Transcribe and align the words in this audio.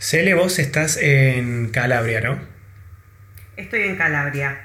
Cele, 0.00 0.32
vos 0.32 0.58
estás 0.58 0.96
en 0.96 1.68
Calabria, 1.68 2.22
¿no? 2.22 2.40
Estoy 3.58 3.82
en 3.82 3.96
Calabria. 3.96 4.62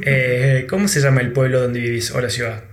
Eh, 0.00 0.66
¿Cómo 0.66 0.88
se 0.88 1.00
llama 1.00 1.20
el 1.20 1.32
pueblo 1.32 1.60
donde 1.60 1.78
vivís 1.78 2.10
o 2.10 2.22
la 2.22 2.30
ciudad? 2.30 2.64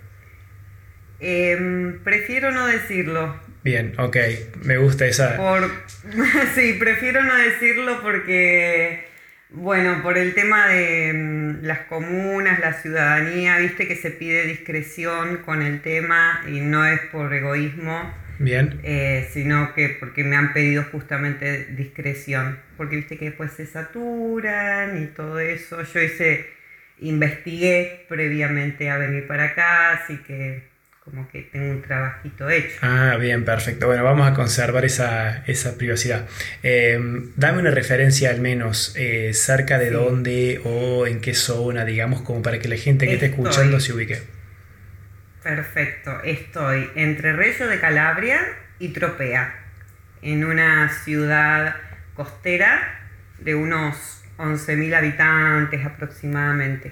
Em, 1.19 1.99
prefiero 2.01 2.51
no 2.51 2.67
decirlo. 2.67 3.37
Bien, 3.65 3.95
ok, 3.97 4.15
me 4.63 4.77
gusta 4.77 5.07
esa. 5.07 5.35
Por... 5.35 5.69
sí, 6.55 6.77
prefiero 6.79 7.21
no 7.21 7.35
decirlo 7.35 8.01
porque, 8.01 9.03
bueno, 9.49 10.01
por 10.01 10.17
el 10.17 10.33
tema 10.33 10.69
de 10.69 11.11
mm, 11.13 11.65
las 11.65 11.79
comunas, 11.79 12.61
la 12.61 12.71
ciudadanía, 12.75 13.57
viste 13.57 13.89
que 13.89 13.97
se 13.97 14.11
pide 14.11 14.45
discreción 14.45 15.39
con 15.39 15.61
el 15.61 15.81
tema 15.81 16.45
y 16.47 16.61
no 16.61 16.85
es 16.85 17.01
por 17.11 17.33
egoísmo. 17.33 18.28
Bien. 18.39 18.79
Eh, 18.83 19.27
sino 19.31 19.73
que 19.73 19.89
porque 19.99 20.23
me 20.23 20.37
han 20.37 20.53
pedido 20.53 20.83
justamente 20.91 21.65
discreción, 21.75 22.57
porque 22.77 22.95
viste 22.95 23.17
que 23.17 23.25
después 23.25 23.51
se 23.51 23.65
saturan 23.65 25.03
y 25.03 25.07
todo 25.07 25.39
eso. 25.39 25.83
Yo 25.83 26.01
hice, 26.01 26.47
investigué 26.99 28.05
previamente 28.07 28.89
a 28.89 28.97
venir 28.97 29.27
para 29.27 29.45
acá, 29.45 29.91
así 29.91 30.17
que 30.25 30.69
como 31.03 31.27
que 31.29 31.41
tengo 31.41 31.71
un 31.71 31.81
trabajito 31.81 32.49
hecho. 32.49 32.77
Ah, 32.81 33.17
bien, 33.19 33.43
perfecto. 33.43 33.87
Bueno, 33.87 34.03
vamos 34.03 34.27
a 34.27 34.33
conservar 34.33 34.85
esa, 34.85 35.43
privacidad. 35.77 36.27
Em, 36.63 37.31
dame 37.35 37.59
una 37.59 37.71
referencia 37.71 38.29
al 38.29 38.39
menos 38.39 38.93
eh, 38.95 39.31
cerca 39.33 39.79
de 39.79 39.91
dónde 39.91 40.61
o 40.63 41.07
en 41.07 41.19
qué 41.19 41.33
zona, 41.33 41.83
digamos, 41.83 42.21
como 42.21 42.41
para 42.41 42.59
que 42.59 42.69
la 42.69 42.77
gente 42.77 43.07
que 43.07 43.15
esté 43.15 43.27
escuchando 43.27 43.79
se 43.79 43.93
ubique. 43.93 44.38
Perfecto, 45.49 46.21
estoy 46.23 46.91
entre 46.93 47.33
Reggio 47.33 47.67
de 47.67 47.79
Calabria 47.79 48.39
y 48.77 48.89
Tropea, 48.89 49.51
en 50.21 50.45
una 50.45 50.89
ciudad 51.03 51.75
costera 52.13 53.09
de 53.39 53.55
unos 53.55 54.21
11.000 54.37 54.93
habitantes 54.93 55.83
aproximadamente. 55.83 56.91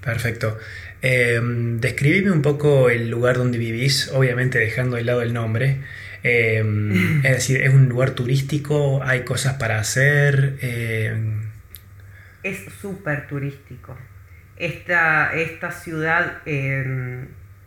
Perfecto. 0.00 0.56
Eh, 1.02 1.40
describime 1.42 2.30
un 2.30 2.42
poco 2.42 2.90
el 2.90 3.10
lugar 3.10 3.38
donde 3.38 3.58
vivís, 3.58 4.08
obviamente 4.14 4.60
dejando 4.60 4.94
de 4.94 5.02
lado 5.02 5.22
el 5.22 5.32
nombre. 5.32 5.78
Em, 6.22 7.24
es 7.24 7.32
decir, 7.32 7.60
¿es 7.60 7.74
un 7.74 7.88
lugar 7.88 8.10
turístico? 8.10 9.02
¿Hay 9.02 9.24
cosas 9.24 9.54
para 9.54 9.80
hacer? 9.80 10.58
Em, 10.60 11.42
es 12.44 12.72
súper 12.80 13.26
turístico. 13.26 13.98
Esta, 14.56 15.34
esta 15.34 15.72
ciudad 15.72 16.42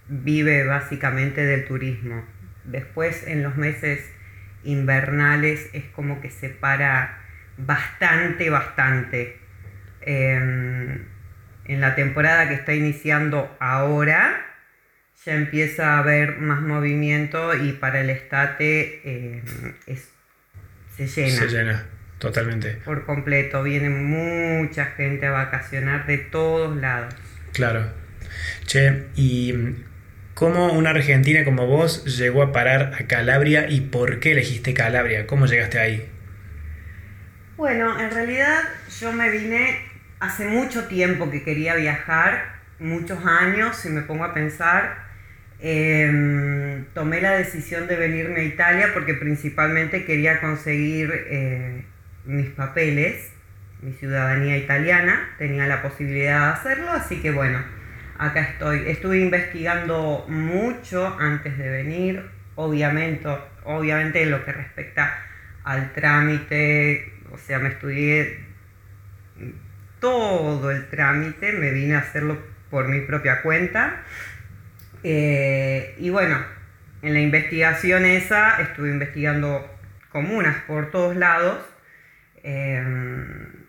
vive 0.08 0.66
básicamente 0.66 1.46
del 1.46 1.66
turismo. 1.66 2.26
Después 2.64 3.28
en 3.28 3.44
los 3.44 3.58
meses 3.58 4.00
invernales 4.64 5.70
es 5.74 5.84
como 5.86 6.22
que 6.22 6.30
se 6.30 6.50
para 6.50 7.20
bastante, 7.58 8.50
bastante. 8.50 9.38
Em, 10.02 11.06
en 11.66 11.82
la 11.82 11.96
temporada 11.96 12.50
que 12.50 12.56
está 12.56 12.74
iniciando 12.74 13.56
ahora 13.60 14.46
ya 15.26 15.36
empieza 15.36 15.94
a 15.94 16.00
haber 16.00 16.40
más 16.40 16.62
movimiento 16.62 17.56
y 17.56 17.72
para 17.72 18.02
el 18.02 18.10
estate 18.10 19.02
em, 19.06 19.42
se 20.96 21.08
llena. 21.08 21.40
Se 21.40 21.48
llena, 21.48 21.86
totalmente. 22.20 22.74
Por 22.84 23.06
completo, 23.06 23.64
viene 23.64 23.90
mucha 23.90 24.86
gente 24.86 25.28
a 25.28 25.32
vacacionar 25.32 26.06
de 26.06 26.18
todos 26.18 26.76
lados. 26.76 27.16
Claro. 27.54 27.86
Che, 28.66 29.08
y 29.16 29.54
¿Cómo 30.34 30.74
una 30.74 30.90
argentina 30.90 31.44
como 31.44 31.68
vos 31.68 32.06
llegó 32.18 32.42
a 32.42 32.52
parar 32.52 32.94
a 33.00 33.06
Calabria 33.06 33.70
y 33.70 33.82
por 33.82 34.20
qué 34.20 34.32
elegiste 34.32 34.74
Calabria? 34.74 35.28
¿Cómo 35.28 35.46
llegaste 35.46 35.78
ahí? 35.78 36.10
Bueno, 37.56 38.00
en 38.00 38.10
realidad 38.10 38.64
yo 39.00 39.12
me 39.12 39.30
vine 39.30 39.78
hace 40.20 40.48
mucho 40.48 40.88
tiempo 40.88 41.30
que 41.30 41.44
quería 41.44 41.76
viajar, 41.76 42.56
muchos 42.80 43.24
años, 43.24 43.78
si 43.78 43.90
me 43.90 44.02
pongo 44.02 44.24
a 44.24 44.34
pensar. 44.34 45.04
Em, 45.60 46.86
tomé 46.96 47.22
la 47.22 47.34
decisión 47.34 47.88
de 47.88 47.96
venirme 47.96 48.40
a 48.40 48.44
Italia 48.44 48.90
porque 48.92 49.14
principalmente 49.14 50.04
quería 50.04 50.42
conseguir 50.42 51.12
eh, 51.30 51.86
mis 52.26 52.50
papeles, 52.50 53.32
mi 53.84 53.94
ciudadanía 53.94 54.58
italiana, 54.58 55.30
tenía 55.38 55.68
la 55.68 55.84
posibilidad 55.84 56.48
de 56.48 56.54
hacerlo, 56.54 56.92
así 56.92 57.22
que 57.22 57.30
bueno 57.30 57.83
acá 58.24 58.42
estoy. 58.42 58.84
Estuve 58.88 59.20
investigando 59.20 60.26
mucho 60.28 61.16
antes 61.20 61.58
de 61.58 61.70
venir, 61.70 62.24
obviamente, 62.56 63.28
obviamente 63.64 64.24
en 64.24 64.32
lo 64.32 64.44
que 64.46 64.52
respecta 64.52 65.14
al 65.64 65.94
trámite, 65.94 67.14
o 67.32 67.38
sea, 67.38 67.60
me 67.60 67.70
estudié 67.70 68.40
todo 70.00 70.72
el 70.72 70.90
trámite, 70.90 71.54
me 71.54 71.72
vine 71.72 71.96
a 71.96 72.00
hacerlo 72.00 72.38
por 72.70 72.88
mi 72.88 73.02
propia 73.02 73.42
cuenta. 73.42 74.04
Eh, 75.04 75.96
y 75.98 76.10
bueno, 76.10 76.38
en 77.02 77.14
la 77.14 77.20
investigación 77.20 78.06
esa 78.06 78.62
estuve 78.62 78.90
investigando 78.90 79.70
comunas 80.10 80.58
por 80.68 80.92
todos 80.92 81.16
lados. 81.16 81.60
Em, 82.44 83.63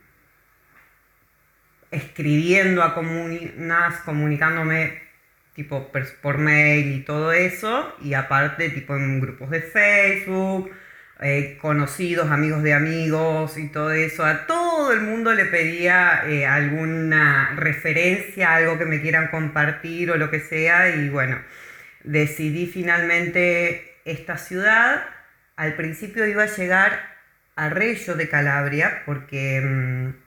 escribiendo 1.94 2.82
a 2.82 2.94
comunas, 2.94 4.00
comunicándome 4.04 5.02
tipo 5.54 5.90
por 6.20 6.38
mail 6.38 6.92
y 6.92 7.00
todo 7.04 7.32
eso, 7.32 7.94
y 8.02 8.14
aparte 8.14 8.70
tipo 8.70 8.96
en 8.96 9.20
grupos 9.20 9.50
de 9.50 9.62
Facebook, 9.62 10.70
eh, 11.20 11.58
conocidos, 11.60 12.30
amigos 12.30 12.62
de 12.64 12.74
amigos 12.74 13.56
y 13.56 13.68
todo 13.68 13.92
eso, 13.92 14.24
a 14.24 14.46
todo 14.46 14.92
el 14.92 15.00
mundo 15.02 15.32
le 15.32 15.44
pedía 15.44 16.24
eh, 16.26 16.44
alguna 16.44 17.54
referencia, 17.56 18.54
algo 18.54 18.78
que 18.78 18.84
me 18.84 19.00
quieran 19.00 19.28
compartir 19.28 20.10
o 20.10 20.16
lo 20.16 20.30
que 20.30 20.40
sea, 20.40 20.90
y 20.96 21.08
bueno, 21.08 21.38
decidí 22.02 22.66
finalmente 22.66 23.96
esta 24.04 24.36
ciudad. 24.36 25.04
Al 25.56 25.74
principio 25.76 26.26
iba 26.26 26.42
a 26.44 26.46
llegar 26.46 27.00
a 27.56 27.68
Reggio 27.70 28.16
de 28.16 28.28
Calabria, 28.28 29.02
porque... 29.06 29.60
Mm, 29.60 30.23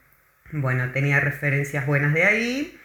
bueno, 0.51 0.91
tenía 0.91 1.19
referencias 1.19 1.85
buenas 1.85 2.13
de 2.13 2.23
ahí. 2.23 2.79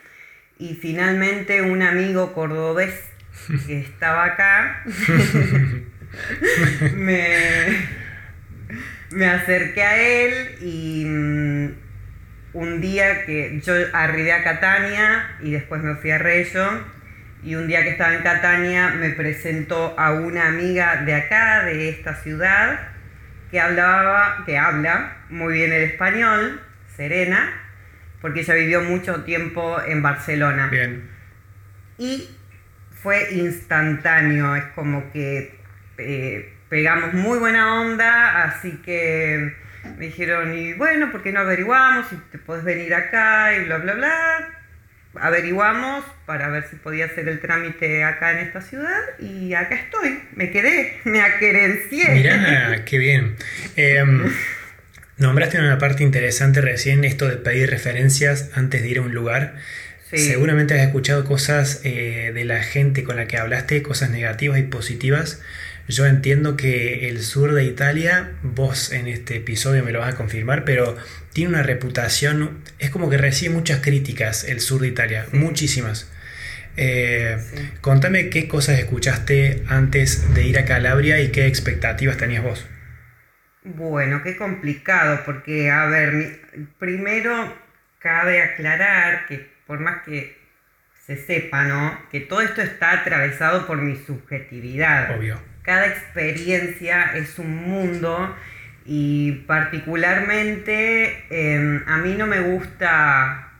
Y 0.58 0.74
finalmente 0.74 1.62
un 1.62 1.82
amigo 1.82 2.34
cordobés 2.34 2.94
que 3.66 3.80
estaba 3.80 4.24
acá, 4.24 4.82
me, 6.94 7.66
me 9.10 9.26
acerqué 9.26 9.82
a 9.82 10.00
él 10.00 10.56
y 10.60 11.04
mm, 11.06 11.74
un 12.52 12.80
día 12.80 13.24
que 13.24 13.60
yo 13.64 13.74
arribé 13.92 14.32
a 14.32 14.44
Catania 14.44 15.36
y 15.40 15.52
después 15.52 15.82
me 15.82 15.96
fui 15.96 16.10
a 16.10 16.18
Reyo 16.18 16.84
y 17.42 17.56
un 17.56 17.66
día 17.66 17.82
que 17.82 17.90
estaba 17.90 18.14
en 18.14 18.22
Catania 18.22 18.90
me 18.90 19.10
presentó 19.10 19.98
a 19.98 20.12
una 20.12 20.48
amiga 20.48 21.02
de 21.04 21.14
acá, 21.14 21.64
de 21.64 21.88
esta 21.88 22.14
ciudad, 22.14 22.78
que 23.50 23.58
hablaba, 23.58 24.44
que 24.46 24.58
habla 24.58 25.16
muy 25.28 25.54
bien 25.54 25.72
el 25.72 25.82
español 25.82 26.60
Serena, 27.02 27.52
porque 28.20 28.40
ella 28.40 28.54
vivió 28.54 28.80
mucho 28.80 29.24
tiempo 29.24 29.76
en 29.84 30.02
Barcelona. 30.02 30.68
Bien. 30.68 31.02
Y 31.98 32.28
fue 33.02 33.32
instantáneo, 33.32 34.54
es 34.54 34.66
como 34.76 35.10
que 35.10 35.52
eh, 35.98 36.52
pegamos 36.68 37.12
muy 37.12 37.40
buena 37.40 37.80
onda, 37.80 38.44
así 38.44 38.80
que 38.84 39.52
me 39.98 40.06
dijeron, 40.06 40.56
y 40.56 40.74
bueno, 40.74 41.10
¿por 41.10 41.24
qué 41.24 41.32
no 41.32 41.40
averiguamos 41.40 42.08
si 42.08 42.14
te 42.30 42.38
puedes 42.38 42.62
venir 42.62 42.94
acá 42.94 43.56
y 43.56 43.64
bla, 43.64 43.78
bla, 43.78 43.94
bla? 43.94 44.48
Averiguamos 45.20 46.04
para 46.24 46.48
ver 46.50 46.62
si 46.70 46.76
podía 46.76 47.06
hacer 47.06 47.28
el 47.28 47.40
trámite 47.40 48.04
acá 48.04 48.30
en 48.30 48.46
esta 48.46 48.60
ciudad 48.60 49.00
y 49.18 49.54
acá 49.54 49.74
estoy, 49.74 50.22
me 50.36 50.52
quedé, 50.52 51.00
me 51.02 51.20
aquerencié. 51.20 52.10
Mirá, 52.10 52.84
qué 52.84 52.98
bien. 52.98 53.36
Em, 53.76 54.32
Nombraste 55.18 55.58
una 55.58 55.78
parte 55.78 56.02
interesante 56.02 56.60
recién 56.60 57.04
esto 57.04 57.28
de 57.28 57.36
pedir 57.36 57.68
referencias 57.70 58.50
antes 58.54 58.82
de 58.82 58.88
ir 58.88 58.98
a 58.98 59.02
un 59.02 59.12
lugar. 59.12 59.56
Seguramente 60.14 60.74
has 60.74 60.86
escuchado 60.86 61.24
cosas 61.24 61.80
eh, 61.84 62.32
de 62.34 62.44
la 62.44 62.62
gente 62.62 63.02
con 63.02 63.16
la 63.16 63.26
que 63.26 63.38
hablaste, 63.38 63.82
cosas 63.82 64.10
negativas 64.10 64.58
y 64.58 64.62
positivas. 64.62 65.40
Yo 65.88 66.06
entiendo 66.06 66.56
que 66.56 67.08
el 67.08 67.22
sur 67.22 67.54
de 67.54 67.64
Italia, 67.64 68.32
vos 68.42 68.92
en 68.92 69.08
este 69.08 69.36
episodio 69.36 69.82
me 69.84 69.90
lo 69.90 70.00
vas 70.00 70.14
a 70.14 70.16
confirmar, 70.16 70.64
pero 70.64 70.96
tiene 71.32 71.50
una 71.50 71.62
reputación, 71.62 72.58
es 72.78 72.90
como 72.90 73.10
que 73.10 73.16
recibe 73.16 73.54
muchas 73.54 73.80
críticas 73.80 74.44
el 74.44 74.60
sur 74.60 74.80
de 74.82 74.88
Italia, 74.88 75.26
muchísimas. 75.32 76.08
Eh, 76.76 77.38
contame 77.80 78.30
qué 78.30 78.48
cosas 78.48 78.78
escuchaste 78.78 79.62
antes 79.66 80.34
de 80.34 80.46
ir 80.46 80.58
a 80.58 80.64
Calabria 80.64 81.20
y 81.20 81.28
qué 81.28 81.46
expectativas 81.46 82.16
tenías 82.16 82.42
vos. 82.42 82.66
Bueno, 83.64 84.22
qué 84.22 84.36
complicado, 84.36 85.22
porque, 85.24 85.70
a 85.70 85.86
ver, 85.86 86.40
primero 86.78 87.56
cabe 87.98 88.42
aclarar 88.42 89.26
que 89.26 89.52
por 89.66 89.80
más 89.80 90.02
que 90.02 90.36
se 91.06 91.16
sepa, 91.16 91.64
¿no? 91.64 91.98
Que 92.10 92.20
todo 92.20 92.40
esto 92.42 92.62
está 92.62 92.92
atravesado 92.92 93.66
por 93.66 93.78
mi 93.78 93.96
subjetividad. 93.96 95.16
Obvio. 95.16 95.40
Cada 95.62 95.86
experiencia 95.86 97.12
es 97.14 97.38
un 97.38 97.54
mundo 97.56 98.36
Y 98.84 99.44
particularmente 99.46 101.26
em, 101.30 101.82
a 101.86 101.98
mí 101.98 102.14
no 102.16 102.26
me 102.26 102.40
gusta 102.40 103.52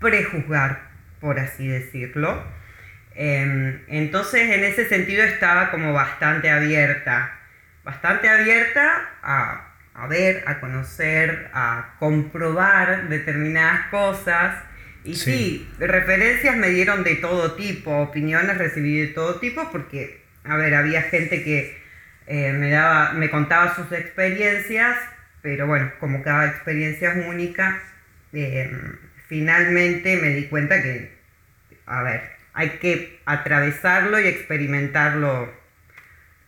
prejuzgar, 0.00 0.90
por 1.20 1.38
así 1.38 1.68
decirlo. 1.68 2.44
Em, 3.14 3.82
entonces 3.88 4.50
en 4.50 4.64
ese 4.64 4.88
sentido 4.88 5.24
estaba 5.24 5.70
como 5.70 5.92
bastante 5.92 6.50
abierta, 6.50 7.37
bastante 7.88 8.28
abierta 8.28 9.08
a, 9.22 10.06
ver, 10.08 10.44
a 10.46 10.60
conocer, 10.60 11.48
a 11.54 11.94
comprobar 11.98 13.08
determinadas 13.08 13.86
cosas. 13.86 14.62
Y 15.04 15.14
sí. 15.14 15.68
referencias 15.78 16.54
me 16.54 16.68
dieron 16.68 17.02
de 17.02 17.14
todo 17.14 17.54
tipo, 17.54 17.96
opiniones 17.96 18.58
recibí 18.58 19.00
de 19.00 19.06
todo 19.06 19.40
tipo, 19.40 19.70
porque, 19.72 20.22
a 20.44 20.56
ver, 20.56 20.74
había 20.74 21.00
gente 21.00 21.42
que 21.42 21.78
eh, 22.26 22.52
me, 22.52 22.68
daba, 22.68 23.14
me 23.14 23.30
contaba 23.30 23.74
sus 23.74 23.90
experiencias, 23.92 24.94
pero 25.40 25.66
bueno, 25.66 25.90
como 25.98 26.22
cada 26.22 26.46
experiencia 26.46 27.12
es 27.12 27.26
única, 27.26 27.80
em, 28.34 28.98
finalmente 29.28 30.18
me 30.18 30.28
di 30.28 30.44
cuenta 30.48 30.82
que, 30.82 31.16
a 31.86 32.02
ver, 32.02 32.20
hay 32.52 32.68
que 32.80 33.18
atravesarlo 33.24 34.20
y 34.20 34.26
experimentarlo 34.26 35.50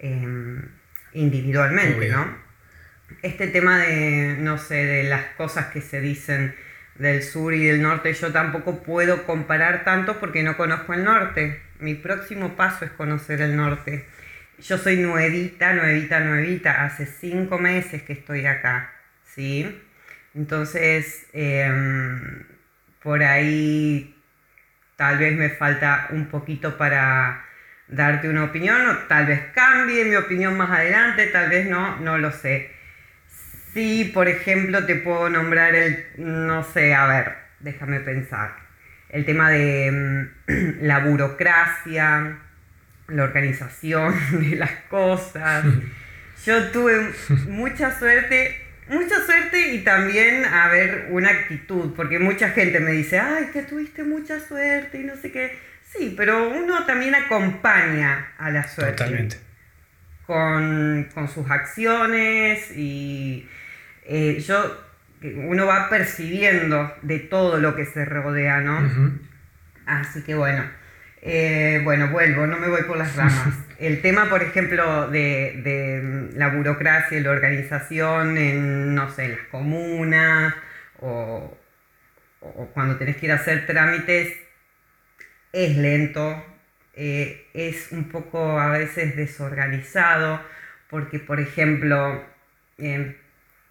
em, 0.01 0.80
individualmente, 1.13 2.09
¿no? 2.09 2.39
Este 3.23 3.49
tema 3.49 3.79
de, 3.79 4.37
no 4.39 4.59
sé, 4.59 4.87
de 4.87 5.05
las 5.05 5.25
cosas 5.37 5.67
que 5.67 5.81
se 5.81 6.01
dicen 6.01 6.55
del 6.95 7.23
sur 7.23 7.55
y 7.55 7.65
del 7.65 7.83
norte, 7.83 8.13
yo 8.13 8.31
tampoco 8.31 8.83
puedo 8.83 9.25
comparar 9.25 9.85
tanto 9.85 10.21
porque 10.21 10.43
no 10.43 10.57
conozco 10.57 10.95
el 10.95 11.05
norte. 11.05 11.63
Mi 11.79 11.95
próximo 11.95 12.57
paso 12.57 12.85
es 12.85 12.91
conocer 12.93 13.41
el 13.41 13.57
norte. 13.57 14.07
Yo 14.59 14.77
soy 14.77 14.99
nuevita, 14.99 15.73
nuevita, 15.73 16.21
nuevita, 16.21 16.85
hace 16.85 17.07
cinco 17.07 17.59
meses 17.59 18.03
que 18.03 18.13
estoy 18.13 18.45
acá, 18.45 18.93
¿sí? 19.25 19.83
Entonces, 20.35 21.27
em, 21.33 22.45
por 23.03 23.23
ahí 23.23 24.15
tal 24.97 25.19
vez 25.19 25.35
me 25.37 25.49
falta 25.49 26.09
un 26.11 26.27
poquito 26.27 26.77
para 26.77 27.47
darte 27.91 28.29
una 28.29 28.45
opinión, 28.45 28.89
o 28.89 28.97
tal 29.09 29.27
vez 29.27 29.41
cambie 29.55 30.05
mi 30.05 30.17
opinión 30.17 30.57
más 30.57 30.71
adelante, 30.71 31.27
tal 31.27 31.51
vez 31.51 31.69
no, 31.69 31.97
no 31.97 32.19
lo 32.19 32.33
sé. 32.33 32.71
Sí, 33.75 34.11
por 34.13 34.29
ejemplo, 34.29 34.85
te 34.87 34.97
puedo 34.97 35.29
nombrar 35.29 35.75
el, 35.75 36.07
no 36.17 36.65
sé, 36.65 36.95
a 36.95 37.07
ver, 37.07 37.35
déjame 37.61 38.01
pensar, 38.01 38.57
el 39.09 39.25
tema 39.25 39.51
de 39.51 39.91
mm, 40.49 40.79
la 40.87 41.01
burocracia, 41.01 42.39
la 43.09 43.23
organización 43.23 44.15
de 44.51 44.57
las 44.57 44.73
cosas. 44.89 45.65
Yo 46.47 46.69
tuve 46.71 47.11
mucha 47.49 47.97
suerte 47.99 48.71
mucha 48.91 49.25
suerte 49.25 49.73
y 49.73 49.85
también 49.85 50.45
a 50.45 50.69
ver 50.69 51.07
una 51.11 51.31
actitud, 51.31 51.95
porque 51.95 52.19
mucha 52.19 52.51
gente 52.51 52.81
me 52.81 52.91
dice, 52.91 53.21
ay, 53.21 53.51
que 53.53 53.63
tuviste 53.63 54.03
mucha 54.03 54.41
suerte 54.41 54.99
y 54.99 55.05
no 55.05 55.17
sé 55.17 55.31
qué. 55.31 55.70
Sí, 55.93 56.15
pero 56.17 56.49
uno 56.49 56.85
también 56.87 57.15
acompaña 57.15 58.33
a 58.39 58.51
la 58.51 58.67
suerte. 58.67 58.93
Totalmente. 58.93 59.37
Con, 60.27 61.09
sus 61.35 61.51
acciones 61.51 62.71
y 62.77 63.49
eh, 64.07 64.39
yo, 64.41 64.81
uno 65.23 65.67
va 65.67 65.89
percibiendo 65.89 66.95
de 67.03 67.19
todo 67.19 67.59
lo 67.59 67.75
que 67.75 67.85
se 67.85 68.05
rodea, 68.05 68.61
¿no? 68.61 69.19
Así 69.87 70.23
que 70.23 70.35
bueno. 70.35 70.65
Eh, 71.23 71.81
bueno, 71.85 72.09
vuelvo, 72.09 72.47
no 72.47 72.59
me 72.59 72.69
voy 72.69 72.83
por 72.85 72.97
las 72.97 73.15
ramas. 73.17 73.55
El 73.79 74.01
tema, 74.03 74.29
por 74.29 74.43
ejemplo, 74.43 75.09
de, 75.11 76.31
la 76.35 76.49
burocracia 76.49 77.19
y 77.19 77.23
la 77.23 77.31
organización 77.31 78.39
en, 78.39 78.95
no 78.95 79.11
sé, 79.11 79.25
en 79.25 79.31
las 79.33 79.47
comunas 79.51 80.55
o, 81.01 81.57
cuando 82.73 82.97
tenés 82.97 83.17
que 83.17 83.27
ir 83.27 83.33
a 83.33 83.37
hacer 83.37 83.67
trámites, 83.67 84.35
es 85.53 85.77
lento, 85.77 86.45
eh, 86.95 87.47
es 87.55 87.93
un 87.93 88.05
poco 88.09 88.59
a 88.61 88.71
veces 88.71 89.17
desorganizado, 89.17 90.41
porque, 90.89 91.19
por 91.19 91.41
ejemplo, 91.41 92.25
em, 92.79 93.15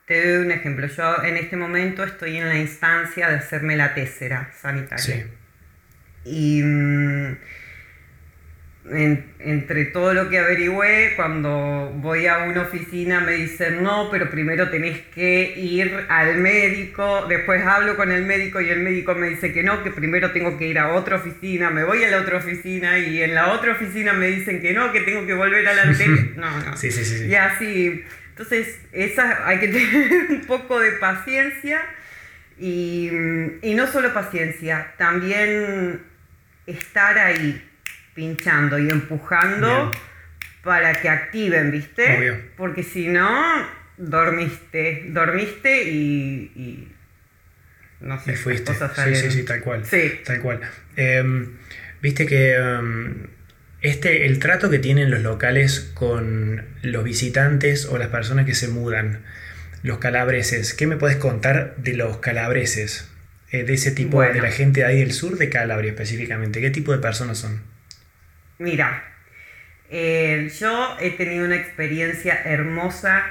te 0.06 0.26
doy 0.26 0.46
un 0.46 0.52
ejemplo, 0.52 0.88
yo 0.88 1.24
en 1.24 1.38
este 1.38 1.56
momento 1.56 2.04
estoy 2.04 2.38
en 2.38 2.48
la 2.48 2.58
instancia 2.58 3.30
de 3.30 3.36
hacerme 3.36 3.78
la 3.78 3.94
tésera 3.94 4.52
sanitaria. 4.60 5.28
Y 6.26 6.62
entre 8.92 9.86
todo 9.86 10.14
lo 10.14 10.30
que 10.30 10.40
averigüé, 10.40 11.14
cuando 11.16 11.92
voy 11.96 12.28
a 12.28 12.40
una 12.40 12.64
oficina 12.64 13.20
me 13.20 13.34
dicen, 13.34 13.84
no, 13.84 14.10
pero 14.10 14.30
primero 14.30 14.70
tenés 14.70 15.00
que 15.14 15.54
ir 15.58 16.06
al 16.10 16.38
médico, 16.38 17.26
después 17.28 17.64
hablo 17.66 17.96
con 17.96 18.12
el 18.12 18.26
médico 18.26 18.60
y 18.62 18.70
el 18.70 18.80
médico 18.80 19.16
me 19.16 19.30
dice 19.30 19.54
que 19.54 19.64
no, 19.64 19.84
que 19.84 19.92
primero 19.92 20.32
tengo 20.32 20.58
que 20.58 20.68
ir 20.68 20.80
a 20.80 20.94
otra 20.94 21.18
oficina, 21.18 21.70
me 21.70 21.84
voy 21.84 22.04
a 22.04 22.10
la 22.10 22.22
otra 22.22 22.38
oficina 22.38 22.98
y 23.00 23.22
en 23.22 23.36
la 23.36 23.54
otra 23.54 23.74
oficina 23.74 24.14
me 24.14 24.28
dicen 24.28 24.62
que 24.62 24.74
no, 24.74 24.92
que 24.92 25.02
tengo 25.02 25.26
que 25.26 25.34
volver 25.34 25.68
a 25.68 25.74
la 25.74 25.84
anterior. 25.90 26.38
No, 26.38 26.60
no. 26.60 26.78
Sí, 26.78 26.92
sí, 26.92 27.06
sí, 27.06 27.28
Y 27.28 27.36
así, 27.36 28.04
entonces 28.30 28.80
esa, 28.92 29.48
hay 29.48 29.60
que 29.60 29.68
tener 29.70 30.32
un 30.32 30.42
poco 30.42 30.80
de 30.80 30.94
paciencia 30.94 31.82
y, 32.58 33.10
y 33.62 33.74
no 33.76 33.88
solo 33.88 34.14
paciencia, 34.14 34.94
también 34.98 36.02
estar 36.66 37.18
ahí 37.18 37.69
pinchando 38.20 38.78
y 38.78 38.90
empujando 38.90 39.92
para 40.62 41.00
que 41.02 41.08
activen, 41.08 41.72
¿viste? 41.72 42.52
Porque 42.58 42.84
si 42.84 43.08
no, 43.08 43.66
dormiste, 43.96 45.06
dormiste 45.08 45.84
y, 45.84 46.92
no 48.02 48.20
sé, 48.20 48.36
fuiste. 48.36 48.74
sí, 48.74 49.16
sí, 49.16 49.32
sí, 49.32 49.44
tal 49.44 49.62
cual. 49.62 49.86
Sí. 49.86 50.20
Tal 50.26 50.42
cual. 50.42 50.60
Em, 50.98 51.54
Viste 52.02 52.26
que 52.26 52.56
em, 52.56 53.28
este, 53.82 54.26
el 54.26 54.40
trato 54.40 54.70
que 54.70 54.80
tienen 54.80 55.12
los 55.12 55.22
locales 55.22 55.92
con 55.94 56.66
los 56.82 57.04
visitantes 57.06 57.86
o 57.86 57.98
las 57.98 58.08
personas 58.08 58.46
que 58.46 58.54
se 58.54 58.68
mudan, 58.68 59.22
los 59.82 60.00
calabreses, 60.00 60.74
¿qué 60.74 60.88
me 60.88 60.98
puedes 60.98 61.18
contar 61.18 61.76
de 61.78 61.94
los 61.94 62.18
calabreses? 62.18 63.10
Eh, 63.52 63.64
de 63.64 63.74
ese 63.74 63.92
tipo, 63.92 64.22
de 64.22 64.42
la 64.42 64.52
gente 64.52 64.82
de 64.82 64.86
ahí 64.86 65.00
del 65.00 65.12
sur 65.14 65.38
de 65.38 65.50
Calabria 65.50 65.92
específicamente? 65.92 66.62
¿Qué 66.62 66.70
tipo 66.70 66.92
de 66.92 67.00
personas 67.00 67.40
son? 67.40 67.79
Mira, 68.60 69.04
eh, 69.90 70.52
yo 70.60 70.98
he 71.00 71.12
tenido 71.12 71.46
una 71.46 71.56
experiencia 71.56 72.42
hermosa. 72.44 73.24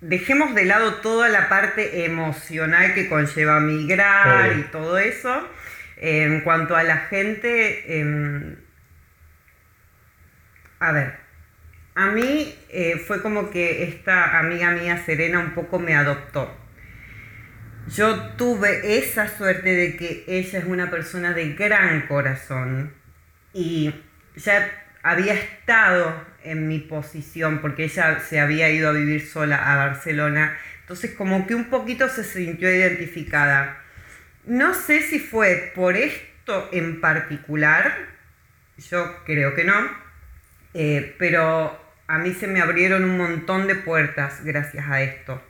Dejemos 0.00 0.54
de 0.56 0.64
lado 0.64 0.94
toda 0.94 1.28
la 1.28 1.48
parte 1.48 2.04
emocional 2.04 2.92
que 2.94 3.08
conlleva 3.08 3.60
migrar 3.60 4.58
y 4.58 4.62
todo 4.64 4.98
eso. 4.98 5.48
en 6.04 6.40
cuanto 6.40 6.74
a 6.74 6.82
la 6.82 6.96
gente, 6.96 8.00
em, 8.00 8.56
a 10.80 10.90
ver, 10.90 11.14
a 11.94 12.06
mí 12.06 12.52
eh, 12.70 12.96
fue 13.06 13.22
como 13.22 13.50
que 13.50 13.84
esta 13.84 14.40
amiga 14.40 14.72
mía 14.72 15.00
Serena 15.06 15.38
un 15.38 15.52
poco 15.54 15.78
me 15.78 15.94
adoptó. 15.94 16.52
Yo 17.86 18.30
tuve 18.36 18.98
esa 18.98 19.28
suerte 19.28 19.68
de 19.68 19.96
que 19.96 20.24
ella 20.26 20.58
es 20.58 20.64
una 20.64 20.90
persona 20.90 21.32
de 21.34 21.52
gran 21.52 22.08
corazón 22.08 22.92
y 23.52 23.94
ya 24.36 24.70
había 25.02 25.34
estado 25.34 26.24
en 26.44 26.68
mi 26.68 26.78
posición 26.78 27.60
porque 27.60 27.84
ella 27.84 28.20
se 28.20 28.40
había 28.40 28.70
ido 28.70 28.88
a 28.88 28.92
vivir 28.92 29.26
sola 29.26 29.72
a 29.72 29.76
Barcelona. 29.76 30.56
Entonces 30.80 31.12
como 31.12 31.46
que 31.46 31.54
un 31.54 31.66
poquito 31.66 32.08
se 32.08 32.24
sintió 32.24 32.72
identificada. 32.72 33.78
No 34.44 34.74
sé 34.74 35.02
si 35.02 35.18
fue 35.18 35.72
por 35.74 35.96
esto 35.96 36.68
en 36.72 37.00
particular, 37.00 37.94
yo 38.90 39.24
creo 39.24 39.54
que 39.54 39.64
no, 39.64 39.74
eh, 40.74 41.14
pero 41.18 41.80
a 42.08 42.18
mí 42.18 42.34
se 42.34 42.48
me 42.48 42.60
abrieron 42.60 43.04
un 43.04 43.16
montón 43.16 43.66
de 43.68 43.76
puertas 43.76 44.44
gracias 44.44 44.86
a 44.88 45.02
esto. 45.02 45.42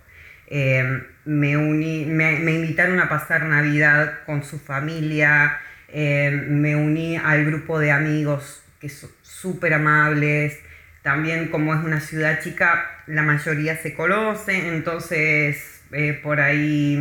Em, 0.49 1.03
me, 1.25 1.57
uní, 1.57 2.05
me, 2.05 2.35
invitaron 2.35 3.01
a 3.01 3.09
pasar 3.09 3.45
Navidad 3.45 4.21
con 4.27 4.45
su 4.45 4.59
familia, 4.59 5.59
em, 5.89 6.61
me 6.61 6.77
uní 6.77 7.17
al 7.17 7.47
grupo 7.47 7.79
de 7.79 7.91
amigos 7.91 8.62
que 8.83 8.89
son 8.89 9.11
súper 9.23 9.75
amables, 9.75 10.59
también 11.03 11.49
como 11.49 11.73
es 11.73 11.85
una 11.85 12.01
ciudad 12.01 12.41
chica, 12.43 12.85
la 13.07 13.23
mayoría 13.23 13.77
se 13.77 13.95
conoce, 13.95 14.69
entonces 14.69 15.83
eh, 15.93 16.19
por 16.21 16.41
ahí, 16.41 16.99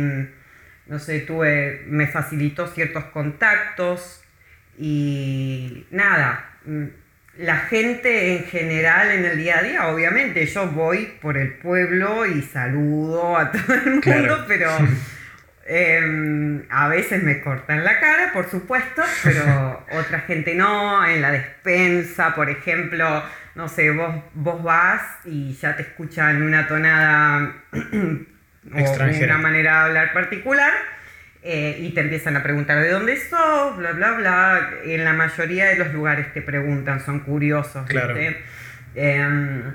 no 0.86 0.98
sé, 1.00 1.20
tuve, 1.20 1.82
me 1.86 2.06
facilitó 2.06 2.68
ciertos 2.68 3.04
contactos 3.06 4.22
y 4.78 5.86
nada, 5.90 6.50
la 7.36 7.56
gente 7.56 8.36
en 8.36 8.44
general 8.44 9.10
en 9.10 9.24
el 9.24 9.38
día 9.38 9.58
a 9.58 9.62
día, 9.62 9.88
obviamente, 9.88 10.46
yo 10.46 10.68
voy 10.68 11.14
por 11.20 11.36
el 11.36 11.54
pueblo 11.54 12.26
y 12.26 12.42
saludo 12.42 13.36
a 13.36 13.50
todo 13.50 13.74
el 13.74 13.90
mundo, 13.90 14.44
pero 14.46 14.70
em, 15.66 16.64
a 16.70 16.88
veces 16.88 17.22
me 17.22 17.40
cortan 17.40 17.84
la 17.84 18.00
cara, 18.00 18.32
por 18.32 18.48
supuesto, 18.50 19.02
pero 19.22 19.84
otra 19.92 20.20
gente 20.20 20.54
no, 20.54 21.06
en 21.06 21.22
la 21.22 21.30
despensa, 21.30 22.34
por 22.34 22.50
ejemplo, 22.50 23.22
no 23.54 23.68
sé, 23.68 23.90
vos, 23.90 24.14
vos 24.34 24.62
vas 24.62 25.02
y 25.24 25.54
ya 25.54 25.76
te 25.76 25.82
escuchan 25.82 26.42
una 26.42 26.66
tonada 26.66 27.54
o 27.72 29.24
una 29.24 29.38
manera 29.38 29.72
de 29.72 29.84
hablar 29.84 30.12
particular. 30.12 30.72
Eh, 31.44 31.78
y 31.80 31.90
te 31.90 32.02
empiezan 32.02 32.36
a 32.36 32.42
preguntar 32.44 32.80
de 32.80 32.88
dónde 32.88 33.16
sos, 33.16 33.76
bla, 33.76 33.90
bla, 33.92 34.12
bla. 34.12 34.70
En 34.84 35.04
la 35.04 35.12
mayoría 35.12 35.66
de 35.66 35.76
los 35.76 35.92
lugares 35.92 36.32
te 36.32 36.40
preguntan, 36.40 37.00
son 37.00 37.20
curiosos. 37.20 37.84
Claro. 37.88 38.16
Em, 38.94 39.74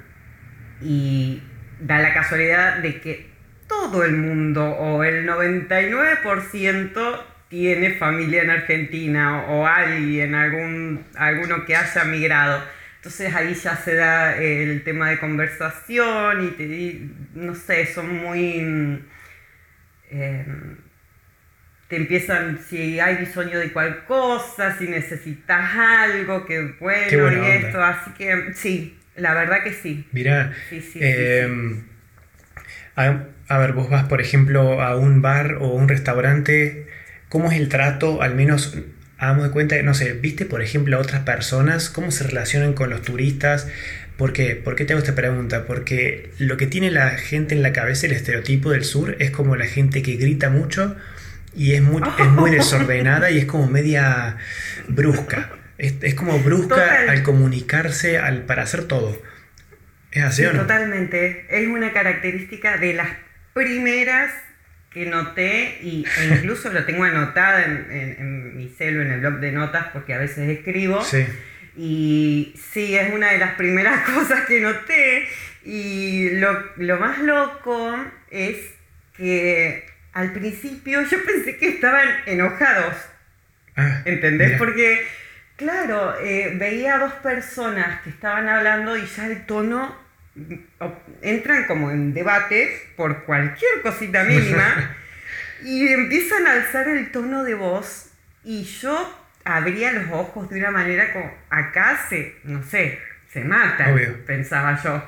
y 0.82 1.44
da 1.80 2.00
la 2.00 2.14
casualidad 2.14 2.78
de 2.78 3.02
que 3.02 3.37
todo 3.68 4.04
el 4.04 4.14
mundo 4.14 4.66
o 4.66 5.04
el 5.04 5.28
99% 5.28 7.24
tiene 7.50 7.92
familia 7.96 8.44
en 8.44 8.50
Argentina 8.50 9.46
o, 9.48 9.66
alguien, 9.66 10.36
algún, 10.36 11.06
alguno 11.16 11.66
que 11.66 11.76
haya 11.76 12.04
migrado. 12.04 12.64
Entonces 12.98 13.34
ahí 13.34 13.54
ya 13.54 13.76
se 13.78 13.96
da 13.96 14.38
el 14.38 14.84
tema 14.84 15.10
de 15.10 15.20
conversación 15.20 16.46
y 16.46 16.52
te, 16.52 17.02
no 17.36 17.56
sé, 17.56 17.86
son 17.86 18.18
muy... 18.18 19.04
Em, 20.10 20.78
te 21.88 21.96
empiezan, 21.96 22.60
si 22.68 23.00
hay 23.00 23.16
bisoño 23.16 23.60
de 23.60 23.72
cual 23.72 24.04
cosa, 24.06 24.78
si 24.78 24.90
necesitas 24.90 25.74
algo, 25.74 26.46
que 26.46 26.76
bueno, 26.80 27.32
y 27.32 27.48
esto, 27.48 27.82
así 27.82 28.12
que 28.12 28.54
sí, 28.54 29.00
la 29.16 29.34
verdad 29.34 29.64
que 29.64 29.72
sí. 29.72 30.06
Mira, 30.12 30.54
em, 30.96 31.84
a, 32.98 33.24
ver, 33.50 33.74
vos 33.74 33.90
vas, 33.90 34.06
por 34.06 34.20
ejemplo, 34.20 34.82
a 34.82 34.98
un 34.98 35.22
bar 35.22 35.58
o 35.62 35.70
un 35.70 35.88
restaurante, 35.88 36.88
¿cómo 37.30 37.52
es 37.52 37.58
el 37.58 37.70
trato? 37.70 38.22
Al 38.22 38.36
menos 38.36 38.78
hagamos 39.18 39.46
de 39.46 39.52
cuenta, 39.52 39.82
no 39.84 39.94
sé, 39.94 40.14
viste, 40.14 40.46
por 40.46 40.62
ejemplo, 40.62 40.98
a 40.98 41.00
otras 41.00 41.22
personas, 41.22 41.90
cómo 41.90 42.12
se 42.12 42.26
relacionan 42.26 42.74
con 42.74 42.90
los 42.90 43.02
turistas. 43.02 43.68
¿Por 44.18 44.34
qué? 44.34 44.56
¿Por 44.56 44.76
qué 44.76 44.84
te 44.84 44.94
hago 44.94 45.00
esta 45.00 45.16
pregunta? 45.16 45.66
Porque 45.66 46.32
lo 46.40 46.58
que 46.58 46.68
tiene 46.68 46.92
la 46.92 47.12
gente 47.12 47.56
en 47.56 47.62
la 47.62 47.72
cabeza, 47.72 48.08
el 48.08 48.14
estereotipo 48.14 48.72
del 48.72 48.84
sur, 48.84 49.16
es 49.20 49.32
como 49.32 49.56
la 49.56 49.66
gente 49.66 50.02
que 50.02 50.16
grita 50.16 50.50
mucho 50.50 50.96
y 51.56 51.74
es 51.74 51.82
muy, 51.82 52.02
es 52.20 52.28
muy 52.28 52.52
desordenada 52.52 53.32
y 53.32 53.38
es 53.38 53.46
como 53.46 53.68
media 53.68 54.38
brusca. 54.88 55.52
Es, 55.78 56.16
como 56.16 56.40
brusca 56.40 57.06
al 57.08 57.22
comunicarse, 57.22 58.18
al, 58.18 58.44
para 58.44 58.64
hacer 58.64 58.86
todo. 58.86 59.22
¿Es 60.12 60.24
así 60.24 60.44
o 60.46 60.54
no? 60.54 60.62
Totalmente. 60.62 61.46
Es 61.50 61.68
una 61.68 61.94
característica 61.94 62.78
de 62.78 62.94
las 62.94 63.10
primeras 63.58 64.32
que 64.92 65.06
noté 65.06 65.80
y, 65.82 66.06
e 66.06 66.26
incluso 66.28 66.72
lo 66.72 66.86
tengo 66.86 67.04
anotada 67.04 67.66
en, 67.66 68.56
mi 68.56 68.70
celo, 68.70 69.02
en 69.02 69.12
el 69.12 69.20
blog 69.20 69.40
de 69.40 69.52
notas, 69.52 69.88
porque 69.94 70.14
a 70.14 70.18
veces 70.18 70.50
escribo. 70.50 71.04
Sí. 71.04 71.26
Y 71.76 72.56
sí, 72.72 72.96
es 72.96 73.14
una 73.14 73.32
de 73.32 73.38
las 73.38 73.56
primeras 73.56 74.10
cosas 74.14 74.46
que 74.46 74.60
noté. 74.60 75.28
Y 75.64 76.32
lo, 76.32 76.76
lo 76.78 76.98
más 76.98 77.20
loco 77.20 77.96
es 78.32 78.58
que 79.16 79.86
al 80.14 80.32
principio 80.32 81.02
yo 81.04 81.24
pensé 81.26 81.58
que 81.58 81.70
estaban 81.70 82.08
enojados. 82.26 82.96
Ah, 83.76 84.02
¿Entendés? 84.06 84.58
Porque 84.58 85.06
Claro, 85.58 86.14
eh, 86.22 86.54
veía 86.54 86.96
a 86.96 87.00
dos 87.00 87.14
personas 87.14 88.02
que 88.02 88.12
estaban 88.12 88.48
hablando 88.48 88.96
y 88.96 89.08
ya 89.08 89.26
el 89.26 89.44
tono 89.48 89.96
entran 91.22 91.66
como 91.66 91.92
en 91.92 92.14
debate 92.14 92.70
por 92.96 93.24
cualquier 93.24 93.82
cosita 93.82 94.24
mínima 94.24 94.96
y 95.64 95.88
empiezan 95.88 96.48
a 96.48 96.54
alzar 96.54 96.88
el 96.88 97.12
tono 97.12 97.44
de 97.44 97.56
voz 97.56 98.12
y 98.44 98.64
yo 98.64 99.28
abría 99.44 99.92
los 99.94 100.12
ojos 100.12 100.50
de 100.50 100.60
una 100.60 100.72
manera 100.72 101.14
como 101.14 101.32
acá 101.50 102.00
se, 102.10 102.36
no 102.44 102.64
sé, 102.64 103.00
se 103.32 103.44
mata, 103.44 103.94
pensaba 104.26 104.82
yo. 104.84 105.04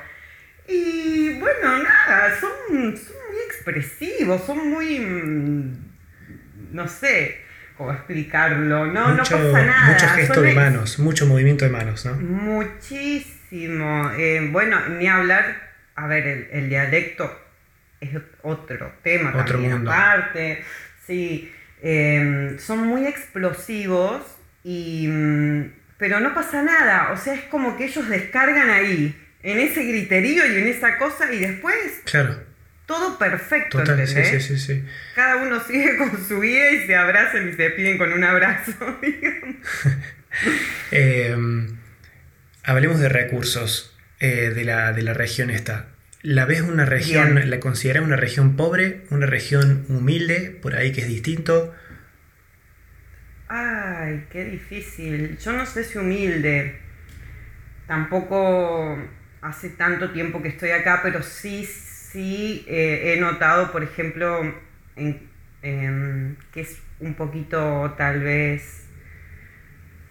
Y 0.68 1.38
bueno, 1.40 1.82
nada, 1.82 2.30
son, 2.38 2.96
son 2.96 3.16
muy 3.28 3.40
expresivos, 3.46 4.44
son 4.44 4.70
muy, 4.70 4.98
mm, 5.00 5.74
no 6.72 6.86
sé, 6.86 7.40
explicarlo, 7.88 8.86
no, 8.86 9.14
no 9.14 9.22
pasa 9.22 9.36
nada. 9.36 9.92
Mucho 9.92 10.08
gesto 10.08 10.42
de 10.42 10.54
manos, 10.54 10.98
mucho 10.98 11.26
movimiento 11.26 11.64
de 11.64 11.70
manos, 11.70 12.04
¿no? 12.04 12.14
Muchísimo. 12.14 13.39
Eh, 13.52 14.48
bueno, 14.50 14.88
ni 14.88 15.06
hablar, 15.06 15.70
a 15.96 16.06
ver, 16.06 16.48
el, 16.52 16.68
dialecto 16.68 17.36
es 18.00 18.10
otro 18.42 18.92
tema 19.02 19.30
otro 19.30 19.44
también 19.44 19.72
mundo. 19.72 19.90
aparte. 19.90 20.62
Sí, 21.06 21.52
em, 21.82 22.58
son 22.58 22.86
muy 22.86 23.06
explosivos 23.06 24.22
y... 24.64 25.08
Mm, 25.08 25.72
pero 25.98 26.18
no 26.20 26.32
pasa 26.32 26.62
nada, 26.62 27.12
o 27.12 27.16
sea, 27.18 27.34
es 27.34 27.42
como 27.42 27.76
que 27.76 27.84
ellos 27.84 28.08
descargan 28.08 28.70
ahí, 28.70 29.14
en 29.42 29.58
ese 29.58 29.84
griterío 29.84 30.46
y 30.46 30.56
en 30.56 30.66
esa 30.68 30.96
cosa 30.96 31.30
y 31.32 31.40
después... 31.40 32.02
Claro 32.04 32.50
todo 32.90 33.16
perfecto, 33.18 33.78
¿entendés? 33.78 34.10
Sí, 34.10 34.40
sí, 34.40 34.58
sí, 34.58 34.84
Cada 35.14 35.36
uno 35.36 35.62
sigue 35.62 35.96
con 35.96 36.10
su 36.26 36.40
vida 36.40 36.72
y 36.72 36.86
se 36.88 36.96
abrazan 36.96 37.48
y 37.48 37.52
se 37.52 37.70
piden 37.70 37.96
con 37.98 38.12
un 38.12 38.24
abrazo, 38.24 38.72
em, 40.90 41.68
hablemos 42.70 43.00
de 43.00 43.08
recursos 43.08 43.96
eh, 44.20 44.50
de, 44.54 44.64
la, 44.64 44.92
región 45.12 45.50
esta. 45.50 45.86
¿La 46.22 46.44
ves 46.44 46.60
una 46.62 46.84
región, 46.84 47.50
la 47.50 47.60
consideras 47.60 48.04
una 48.04 48.16
región 48.16 48.56
pobre, 48.56 49.02
una 49.10 49.26
región 49.26 49.86
humilde, 49.88 50.56
por 50.62 50.76
ahí 50.76 50.92
que 50.92 51.00
es 51.00 51.08
distinto? 51.08 51.74
Ay, 53.48 54.26
qué 54.30 54.44
difícil. 54.44 55.36
Yo 55.38 55.52
no 55.52 55.66
sé 55.66 55.82
si 55.82 55.98
humilde. 55.98 56.78
Tampoco 57.88 58.98
hace 59.40 59.70
tanto 59.70 60.12
tiempo 60.12 60.40
que 60.40 60.48
estoy 60.48 60.70
acá, 60.70 61.00
pero 61.02 61.22
sí 61.22 61.64
sí 61.64 62.64
eh, 62.68 63.14
he 63.14 63.20
notado, 63.20 63.72
por 63.72 63.82
ejemplo, 63.82 64.54
que 64.94 66.60
es 66.60 66.78
un 67.00 67.14
poquito 67.14 67.94
tal 67.96 68.20
vez, 68.20 68.86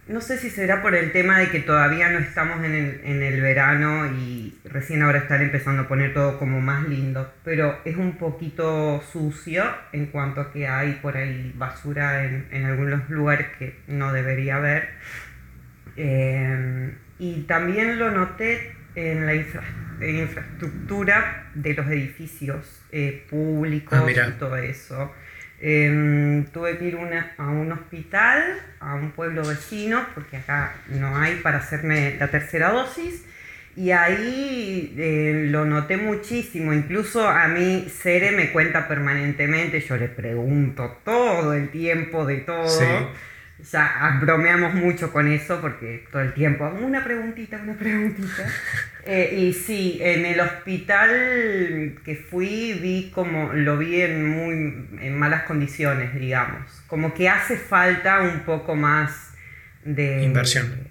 no 0.10 0.22
sé 0.22 0.40
si 0.40 0.50
será 0.50 0.82
por 0.82 0.96
el 0.96 1.12
tema 1.12 1.38
de 1.38 1.50
que 1.50 1.60
todavía 1.60 2.10
no 2.10 2.18
estamos 2.18 2.66
en 2.66 2.74
el, 2.74 3.02
en 3.04 3.22
el 3.22 3.40
verano 3.42 4.08
y 4.08 4.58
recién 4.64 5.04
ahora 5.04 5.20
están 5.20 5.42
empezando 5.42 5.84
a 5.84 5.88
poner 5.88 6.16
todo 6.16 6.40
como 6.40 6.60
más 6.60 6.90
lindo, 6.90 7.32
pero 7.44 7.80
es 7.86 7.96
un 7.96 8.18
poquito 8.18 9.04
sucio 9.14 9.64
en 9.92 10.08
cuanto 10.08 10.42
a 10.42 10.52
que 10.52 10.68
hay 10.68 10.94
por 10.94 11.16
ahí 11.16 11.54
basura 11.56 12.26
en, 12.26 12.48
en 12.52 12.66
algunos 12.66 13.08
lugares 13.10 13.50
que 13.60 13.78
no 13.88 14.12
debería 14.12 14.56
haber. 14.56 14.90
Eh, 15.96 16.92
y 17.20 17.42
también 17.42 18.00
lo 18.00 18.10
noté 18.10 18.76
en 18.96 19.28
la 19.28 19.36
infraestructura 19.36 21.52
de 21.54 21.76
los 21.76 21.88
edificios 21.88 22.82
eh, 22.92 23.28
públicos 23.30 24.02
ah, 24.04 24.10
y 24.10 24.16
todo 24.40 24.58
eso. 24.58 25.14
Em, 25.62 26.46
tuve 26.54 26.78
que 26.78 26.86
ir 26.86 26.98
a 27.38 27.50
un 27.50 27.72
hospital, 27.72 28.60
a 28.80 28.96
un 28.96 29.12
pueblo 29.12 29.44
vecino, 29.46 30.06
porque 30.16 30.38
acá 30.38 30.74
no 30.88 31.18
hay 31.18 31.36
para 31.36 31.58
hacerme 31.58 32.16
la 32.18 32.30
tercera 32.30 32.72
dosis. 32.72 33.26
Y 33.76 33.92
ahí 33.92 34.94
eh, 34.98 35.48
lo 35.50 35.66
noté 35.66 35.98
muchísimo. 35.98 36.74
Incluso 36.74 37.28
a 37.28 37.48
mí 37.48 37.88
Cere 37.90 38.32
me 38.32 38.52
cuenta 38.52 38.88
permanentemente, 38.88 39.80
yo 39.82 39.98
le 39.98 40.08
pregunto 40.08 41.00
todo 41.04 41.54
el 41.54 41.70
tiempo 41.70 42.26
de 42.26 42.38
todo 42.38 43.10
ya 43.72 44.18
bromeamos 44.22 44.74
mucho 44.74 45.12
con 45.12 45.32
eso 45.32 45.60
porque 45.60 46.06
todo 46.12 46.22
el 46.22 46.34
tiempo, 46.34 46.68
una 46.82 47.04
preguntita, 47.04 47.58
una 47.58 47.78
preguntita. 47.78 48.46
Eh, 49.06 49.40
y 49.40 49.54
sí, 49.54 49.98
en 50.02 50.24
el 50.26 50.40
hospital 50.40 51.96
que 52.04 52.16
fui 52.30 52.74
vi 52.74 53.10
como, 53.16 53.54
lo 53.54 53.78
vi 53.78 54.02
en 54.02 54.30
muy 54.30 54.54
en 55.02 55.18
malas 55.18 55.44
condiciones, 55.44 56.14
digamos. 56.14 56.84
Como 56.86 57.14
que 57.16 57.28
hace 57.28 57.58
falta 57.58 58.22
un 58.22 58.42
poco 58.42 58.76
más 58.76 59.32
de... 59.84 60.22
Inversión. 60.22 60.88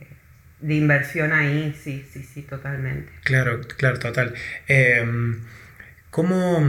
De, 0.59 0.75
inversión 0.75 1.33
ahí, 1.33 1.79
sí, 1.81 2.05
sí, 2.11 2.25
sí, 2.25 2.43
totalmente. 2.43 3.13
Claro, 3.23 3.61
claro, 3.77 4.01
total. 4.01 4.35
Eh, 4.67 5.07
¿Cómo... 6.11 6.61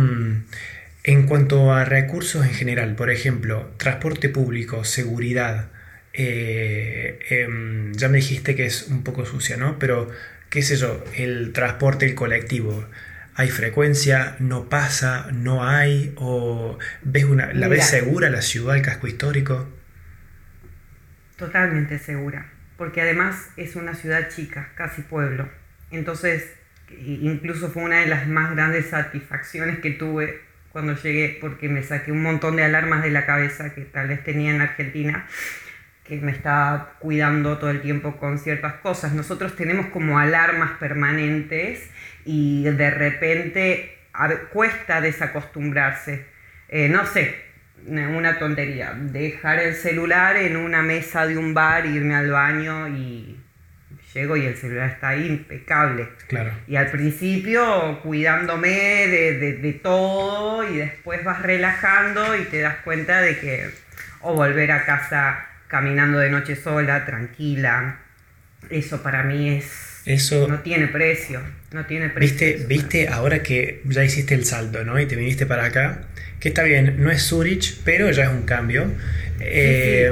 En 1.03 1.25
cuanto 1.25 1.73
a 1.73 1.85
recursos 1.85 2.45
en 2.45 2.53
general, 2.53 2.95
por 2.95 3.09
ejemplo, 3.09 3.71
transporte 3.77 4.29
público, 4.29 4.83
seguridad, 4.83 5.69
eh, 6.13 7.19
em, 7.29 7.93
ya 7.93 8.09
me 8.09 8.17
dijiste 8.17 8.55
que 8.55 8.65
es 8.65 8.87
un 8.87 9.03
poco 9.03 9.25
sucia, 9.25 9.57
¿no? 9.57 9.79
Pero, 9.79 10.09
qué 10.49 10.61
sé 10.61 10.75
yo, 10.75 11.03
el 11.15 11.53
transporte, 11.53 12.05
el 12.05 12.15
colectivo, 12.15 12.87
¿hay 13.35 13.49
frecuencia? 13.49 14.35
¿No 14.39 14.69
pasa? 14.69 15.27
¿No 15.31 15.65
hay? 15.67 16.13
¿O 16.17 16.77
ves 17.03 17.25
una, 17.25 17.53
la 17.53 17.67
ves 17.67 17.85
segura 17.85 18.29
la 18.29 18.41
ciudad, 18.41 18.75
el 18.75 18.81
casco 18.81 19.07
histórico? 19.07 19.69
Totalmente 21.37 21.99
segura, 21.99 22.51
porque 22.77 23.01
además 23.01 23.49
es 23.55 23.75
una 23.75 23.93
ciudad 23.93 24.29
chica, 24.29 24.71
casi 24.75 25.03
pueblo. 25.03 25.47
Entonces, 25.91 26.43
incluso 27.05 27.69
fue 27.69 27.83
una 27.83 28.01
de 28.01 28.07
las 28.07 28.27
más 28.27 28.51
grandes 28.55 28.87
satisfacciones 28.87 29.79
que 29.79 29.91
tuve 29.91 30.41
cuando 30.71 30.95
llegué, 30.95 31.37
porque 31.41 31.67
me 31.67 31.83
saqué 31.83 32.11
un 32.11 32.21
montón 32.21 32.55
de 32.55 32.63
alarmas 32.63 33.03
de 33.03 33.09
la 33.09 33.25
cabeza 33.25 33.73
que 33.73 33.81
tal 33.81 34.07
vez 34.07 34.23
tenía 34.23 34.53
en 34.53 34.61
Argentina 34.61 35.27
que 36.09 36.17
me 36.17 36.31
está 36.31 36.93
cuidando 36.99 37.57
todo 37.59 37.69
el 37.69 37.81
tiempo 37.81 38.17
con 38.17 38.39
ciertas 38.39 38.73
cosas. 38.75 39.13
Nosotros 39.13 39.55
tenemos 39.55 39.85
como 39.87 40.17
alarmas 40.17 40.71
permanentes 40.79 41.89
y 42.25 42.63
de 42.63 42.89
repente 42.89 43.97
cuesta 44.51 45.01
desacostumbrarse. 45.01 46.25
Eh, 46.67 46.89
no 46.89 47.05
sé, 47.05 47.35
una 47.87 48.37
tontería, 48.37 48.93
dejar 48.93 49.59
el 49.59 49.75
celular 49.75 50.35
en 50.35 50.57
una 50.57 50.81
mesa 50.81 51.25
de 51.25 51.37
un 51.37 51.53
bar, 51.53 51.85
irme 51.85 52.15
al 52.15 52.31
baño 52.31 52.87
y 52.89 53.39
llego 54.13 54.35
y 54.35 54.45
el 54.45 54.55
celular 54.55 54.89
está 54.89 55.09
ahí 55.09 55.27
impecable. 55.27 56.09
Claro. 56.27 56.51
Y 56.67 56.75
al 56.75 56.89
principio 56.91 57.99
cuidándome 58.01 58.69
de, 58.69 59.57
de, 59.57 59.73
todo 59.73 60.67
y 60.67 60.77
después 60.77 61.23
vas 61.23 61.41
relajando 61.41 62.35
y 62.35 62.43
te 62.45 62.61
das 62.61 62.77
cuenta 62.83 63.21
de 63.21 63.39
que 63.39 63.69
o 64.21 64.33
volver 64.33 64.71
a 64.71 64.85
casa 64.85 65.48
caminando 65.69 66.17
de 66.19 66.29
noche 66.29 66.57
sola, 66.57 67.05
tranquila, 67.05 67.99
eso 68.69 69.01
para 69.01 69.23
mí 69.23 69.57
es... 69.57 70.01
Eso, 70.05 70.47
no 70.47 70.59
tiene 70.61 70.87
precio, 70.87 71.41
no 71.71 71.85
tiene 71.85 72.09
precio. 72.09 72.31
Viste, 72.31 72.65
viste 72.67 73.07
ahora 73.09 73.43
que 73.43 73.81
ya 73.85 74.03
hiciste 74.03 74.33
el 74.33 74.43
salto, 74.45 74.83
¿no? 74.83 74.99
Y 74.99 75.05
te 75.05 75.15
viniste 75.15 75.45
para 75.45 75.65
acá, 75.65 76.07
que 76.39 76.49
está 76.49 76.63
bien, 76.63 77.01
no 77.03 77.11
es 77.11 77.21
Zurich, 77.21 77.81
pero 77.85 78.09
ya 78.11 78.23
es 78.23 78.29
un 78.29 78.43
cambio. 78.43 78.91
Eh, 79.39 80.11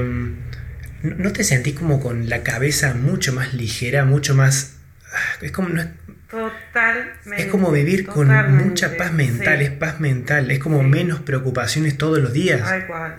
¿No 1.01 1.33
te 1.33 1.43
sentís 1.43 1.73
como 1.73 1.99
con 1.99 2.29
la 2.29 2.43
cabeza 2.43 2.93
mucho 2.93 3.33
más 3.33 3.53
ligera, 3.53 4.05
mucho 4.05 4.35
más... 4.35 4.77
Ah, 5.11 5.37
es 5.41 5.51
como... 5.51 5.69
No 5.69 5.81
es, 5.81 5.87
Totalmente. 6.29 7.41
Es 7.41 7.45
como 7.45 7.71
vivir 7.71 8.05
con 8.05 8.27
mucha 8.57 8.97
paz 8.97 9.13
mental, 9.13 9.61
es 9.61 9.71
paz 9.71 10.01
mental, 10.01 10.51
es 10.51 10.59
como 10.59 10.83
menos 10.83 11.21
preocupaciones 11.21 11.97
todos 11.97 12.19
los 12.19 12.33
días. 12.33 12.61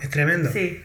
Es 0.03 0.11
tremendo. 0.11 0.53
Sí, 0.53 0.85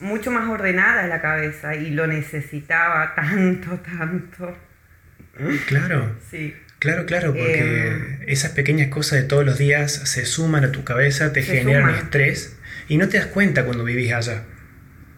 mucho 0.00 0.30
más 0.30 0.48
ordenada 0.48 1.06
la 1.06 1.20
cabeza 1.20 1.74
y 1.76 1.90
lo 1.90 2.06
necesitaba 2.06 3.14
tanto, 3.16 3.78
tanto. 3.78 4.58
Claro. 5.66 6.16
Sí. 6.30 6.54
Claro, 6.78 7.04
claro, 7.04 7.34
porque 7.34 7.88
em, 7.88 8.18
esas 8.26 8.52
pequeñas 8.52 8.88
cosas 8.88 9.20
de 9.20 9.28
todos 9.28 9.44
los 9.44 9.58
días 9.58 9.92
se 9.92 10.24
suman 10.24 10.64
a 10.64 10.72
tu 10.72 10.82
cabeza, 10.82 11.30
te 11.30 11.42
generan 11.42 11.94
estrés 11.94 12.58
y 12.88 12.96
no 12.96 13.06
te 13.06 13.18
das 13.18 13.26
cuenta 13.26 13.66
cuando 13.66 13.84
vivís 13.84 14.12
allá. 14.12 14.44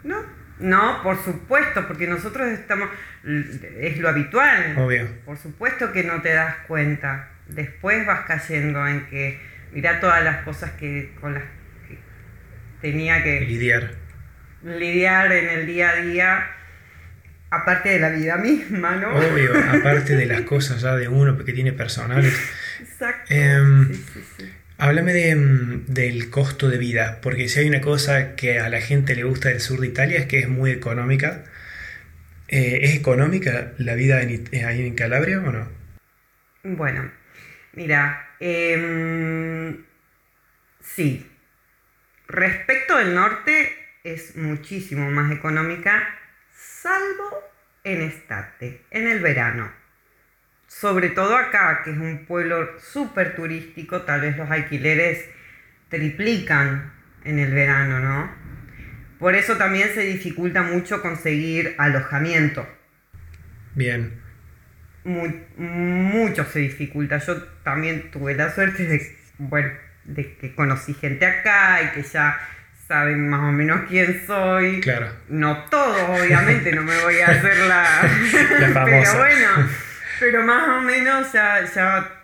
No, 0.02 0.24
no, 0.58 1.02
por 1.04 1.22
supuesto, 1.22 1.86
porque 1.86 2.08
nosotros 2.08 2.48
estamos, 2.48 2.88
es 3.78 3.96
lo 3.98 4.08
habitual. 4.08 4.76
Obvio. 4.76 5.06
Por 5.24 5.38
supuesto 5.38 5.92
que 5.92 6.02
no 6.02 6.20
te 6.20 6.34
das 6.34 6.56
cuenta. 6.66 7.28
Después 7.46 8.04
vas 8.06 8.26
cayendo 8.26 8.84
en 8.88 9.06
que, 9.06 9.38
mira 9.72 10.00
todas 10.00 10.24
las 10.24 10.42
cosas 10.42 10.72
que 10.72 11.12
con 11.20 11.34
las 11.34 11.44
que 11.86 11.96
tenía 12.80 13.22
que 13.22 13.40
lidiar 13.42 14.02
lidiar 14.64 15.32
en 15.32 15.48
el 15.48 15.66
día 15.66 15.90
a 15.90 15.96
día, 15.96 16.50
aparte 17.50 17.90
de 17.90 18.00
la 18.00 18.10
vida 18.10 18.36
misma, 18.36 18.96
¿no? 18.96 19.14
Obvio, 19.14 19.52
aparte 19.70 20.16
de 20.16 20.26
las 20.26 20.42
cosas 20.42 20.80
ya 20.80 20.96
de 20.96 21.08
uno 21.08 21.36
que 21.44 21.52
tiene 21.52 21.72
personales. 21.72 22.34
Exacto. 22.80 23.32
Em, 23.32 23.90
háblame 24.78 25.12
de, 25.12 25.30
em, 25.30 25.86
del 25.86 26.30
costo 26.30 26.68
de 26.68 26.78
vida, 26.78 27.20
porque 27.22 27.48
si 27.48 27.60
hay 27.60 27.68
una 27.68 27.80
cosa 27.80 28.34
que 28.36 28.60
a 28.60 28.68
la 28.68 28.80
gente 28.80 29.14
le 29.14 29.24
gusta 29.24 29.48
del 29.48 29.60
sur 29.60 29.80
de 29.80 29.88
Italia 29.88 30.18
es 30.18 30.26
que 30.26 30.38
es 30.38 30.48
muy 30.48 30.70
económica. 30.70 31.44
Eh, 32.48 32.80
¿Es 32.82 32.94
económica 32.94 33.72
la 33.78 33.94
vida 33.94 34.20
en, 34.20 34.44
ahí 34.66 34.86
en 34.86 34.94
Calabria 34.94 35.38
o 35.38 35.52
no? 35.52 35.68
Bueno, 36.62 37.10
mira, 37.72 38.28
em, 38.40 39.84
sí. 40.80 41.26
Respecto 42.28 42.98
del 42.98 43.14
norte, 43.14 43.81
es 44.04 44.36
muchísimo 44.36 45.10
más 45.10 45.30
económica, 45.30 46.02
salvo 46.52 47.42
en 47.84 48.02
Estate, 48.02 48.82
en 48.90 49.06
el 49.06 49.20
verano. 49.20 49.70
Sobre 50.66 51.10
todo 51.10 51.36
acá, 51.36 51.82
que 51.84 51.92
es 51.92 51.98
un 51.98 52.24
pueblo 52.26 52.80
súper 52.80 53.36
turístico, 53.36 54.02
tal 54.02 54.22
vez 54.22 54.36
los 54.36 54.50
alquileres 54.50 55.28
triplican 55.88 56.92
en 57.24 57.38
el 57.38 57.52
verano, 57.52 58.00
¿no? 58.00 58.34
Por 59.18 59.36
eso 59.36 59.56
también 59.56 59.90
se 59.94 60.00
dificulta 60.00 60.62
mucho 60.62 61.00
conseguir 61.00 61.76
alojamiento. 61.78 62.66
Bien. 63.74 64.20
mucho 65.04 66.44
se 66.44 66.60
dificulta. 66.60 67.18
Yo 67.18 67.40
también 67.62 68.10
tuve 68.10 68.34
la 68.34 68.52
suerte 68.52 68.84
de, 68.84 69.16
bueno, 69.38 69.70
de 70.04 70.36
que 70.36 70.54
conocí 70.54 70.94
gente 70.94 71.24
acá 71.24 71.82
y 71.82 71.88
que 71.94 72.02
ya 72.02 72.36
saben 72.92 73.26
más 73.26 73.40
o 73.40 73.52
menos 73.52 73.88
quién 73.88 74.22
soy. 74.26 74.82
Claro. 74.82 75.10
No 75.28 75.64
todos, 75.70 76.20
obviamente, 76.20 76.72
no 76.72 76.82
me 76.82 76.94
voy 77.02 77.20
a 77.20 77.28
hacer 77.28 77.56
la... 77.60 78.02
pero 78.84 79.16
bueno, 79.16 79.48
pero 80.20 80.42
más 80.42 80.68
o 80.68 80.80
menos 80.82 81.32
ya, 81.32 81.64
ya 81.74 82.22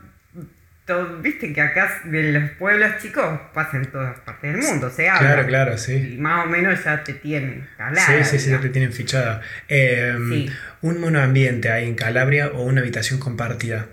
viste 1.23 1.55
que 1.55 1.61
acá 1.63 2.03
de 2.05 2.33
los 2.33 2.51
pueblos 2.53 2.99
chicos 3.01 3.41
pasan 3.55 3.85
en 3.85 3.91
todas 3.91 4.21
partes 4.21 4.53
del 4.53 4.63
mundo, 4.63 4.91
se 4.91 5.09
habla. 5.09 5.21
Claro, 5.21 5.47
claro, 5.47 5.79
sí. 5.79 6.17
Y 6.17 6.19
más 6.19 6.45
o 6.45 6.51
menos 6.51 6.85
ya 6.85 7.03
te 7.03 7.15
tienen 7.15 7.67
calada. 7.79 8.07
Sí, 8.07 8.25
sí, 8.25 8.39
sí, 8.39 8.51
ya 8.51 8.61
te 8.61 8.69
tienen 8.69 8.93
fichada. 8.93 9.41
Em, 9.69 10.51
un 10.83 11.01
monoambiente 11.01 11.71
ahí 11.71 11.89
en 11.89 11.95
Calabria 11.95 12.49
o 12.49 12.63
una 12.63 12.83
habitación 12.83 13.19
compartida, 13.19 13.87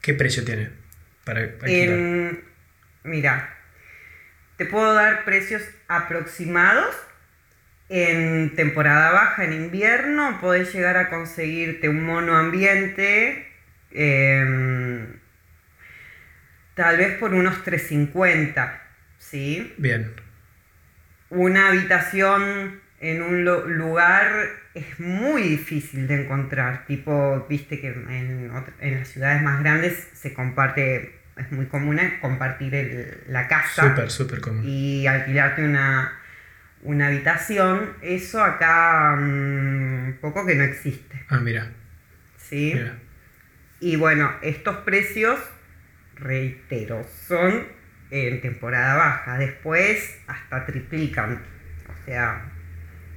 ¿qué 0.00 0.14
precio 0.14 0.44
tiene 0.44 0.70
para 1.24 1.40
alquilar? 1.40 2.38
mira, 3.04 3.55
te 4.56 4.64
puedo 4.64 4.94
dar 4.94 5.24
precios 5.24 5.62
aproximados. 5.88 6.94
En 7.88 8.54
temporada 8.56 9.12
baja, 9.12 9.44
en 9.44 9.52
invierno, 9.52 10.38
podés 10.40 10.74
llegar 10.74 10.96
a 10.96 11.08
conseguirte 11.08 11.88
un 11.88 12.04
mono 12.04 12.36
ambiente, 12.36 13.46
em, 13.92 15.06
tal 16.74 16.96
vez 16.96 17.16
por 17.18 17.32
unos 17.32 17.62
350, 17.62 18.82
¿sí? 19.18 19.72
Bien. 19.78 20.12
Una 21.30 21.68
habitación 21.68 22.80
en 22.98 23.22
un 23.22 23.44
lugar 23.44 24.32
es 24.74 24.98
muy 24.98 25.42
difícil 25.42 26.08
de 26.08 26.22
encontrar, 26.22 26.86
tipo, 26.86 27.46
viste 27.48 27.80
que 27.80 27.88
en, 27.88 28.50
en 28.80 28.98
las 28.98 29.08
ciudades 29.08 29.42
más 29.42 29.60
grandes 29.60 30.08
se 30.12 30.34
comparte 30.34 31.15
es 31.36 31.52
muy 31.52 31.66
común 31.66 32.00
compartir 32.20 33.24
la 33.28 33.46
casa. 33.48 33.90
Súper, 33.90 34.10
súper 34.10 34.40
común. 34.40 34.62
Y 34.64 35.06
alquilarte 35.06 35.64
una, 35.64 36.18
una 36.82 37.08
habitación. 37.08 37.92
Eso 38.02 38.42
acá 38.42 39.14
un 39.18 40.10
mm, 40.10 40.20
poco 40.20 40.46
que 40.46 40.54
no 40.54 40.64
existe. 40.64 41.24
Ah, 41.28 41.38
mira. 41.38 41.70
¿Sí? 42.38 42.74
Y 43.80 43.96
bueno, 43.96 44.32
estos 44.42 44.76
precios, 44.78 45.38
reitero, 46.14 47.04
son 47.26 47.66
en 48.10 48.40
temporada 48.40 48.96
baja. 48.96 49.38
Después 49.38 50.18
hasta 50.26 50.64
triplican. 50.64 51.42
O 51.88 52.04
sea, 52.06 52.50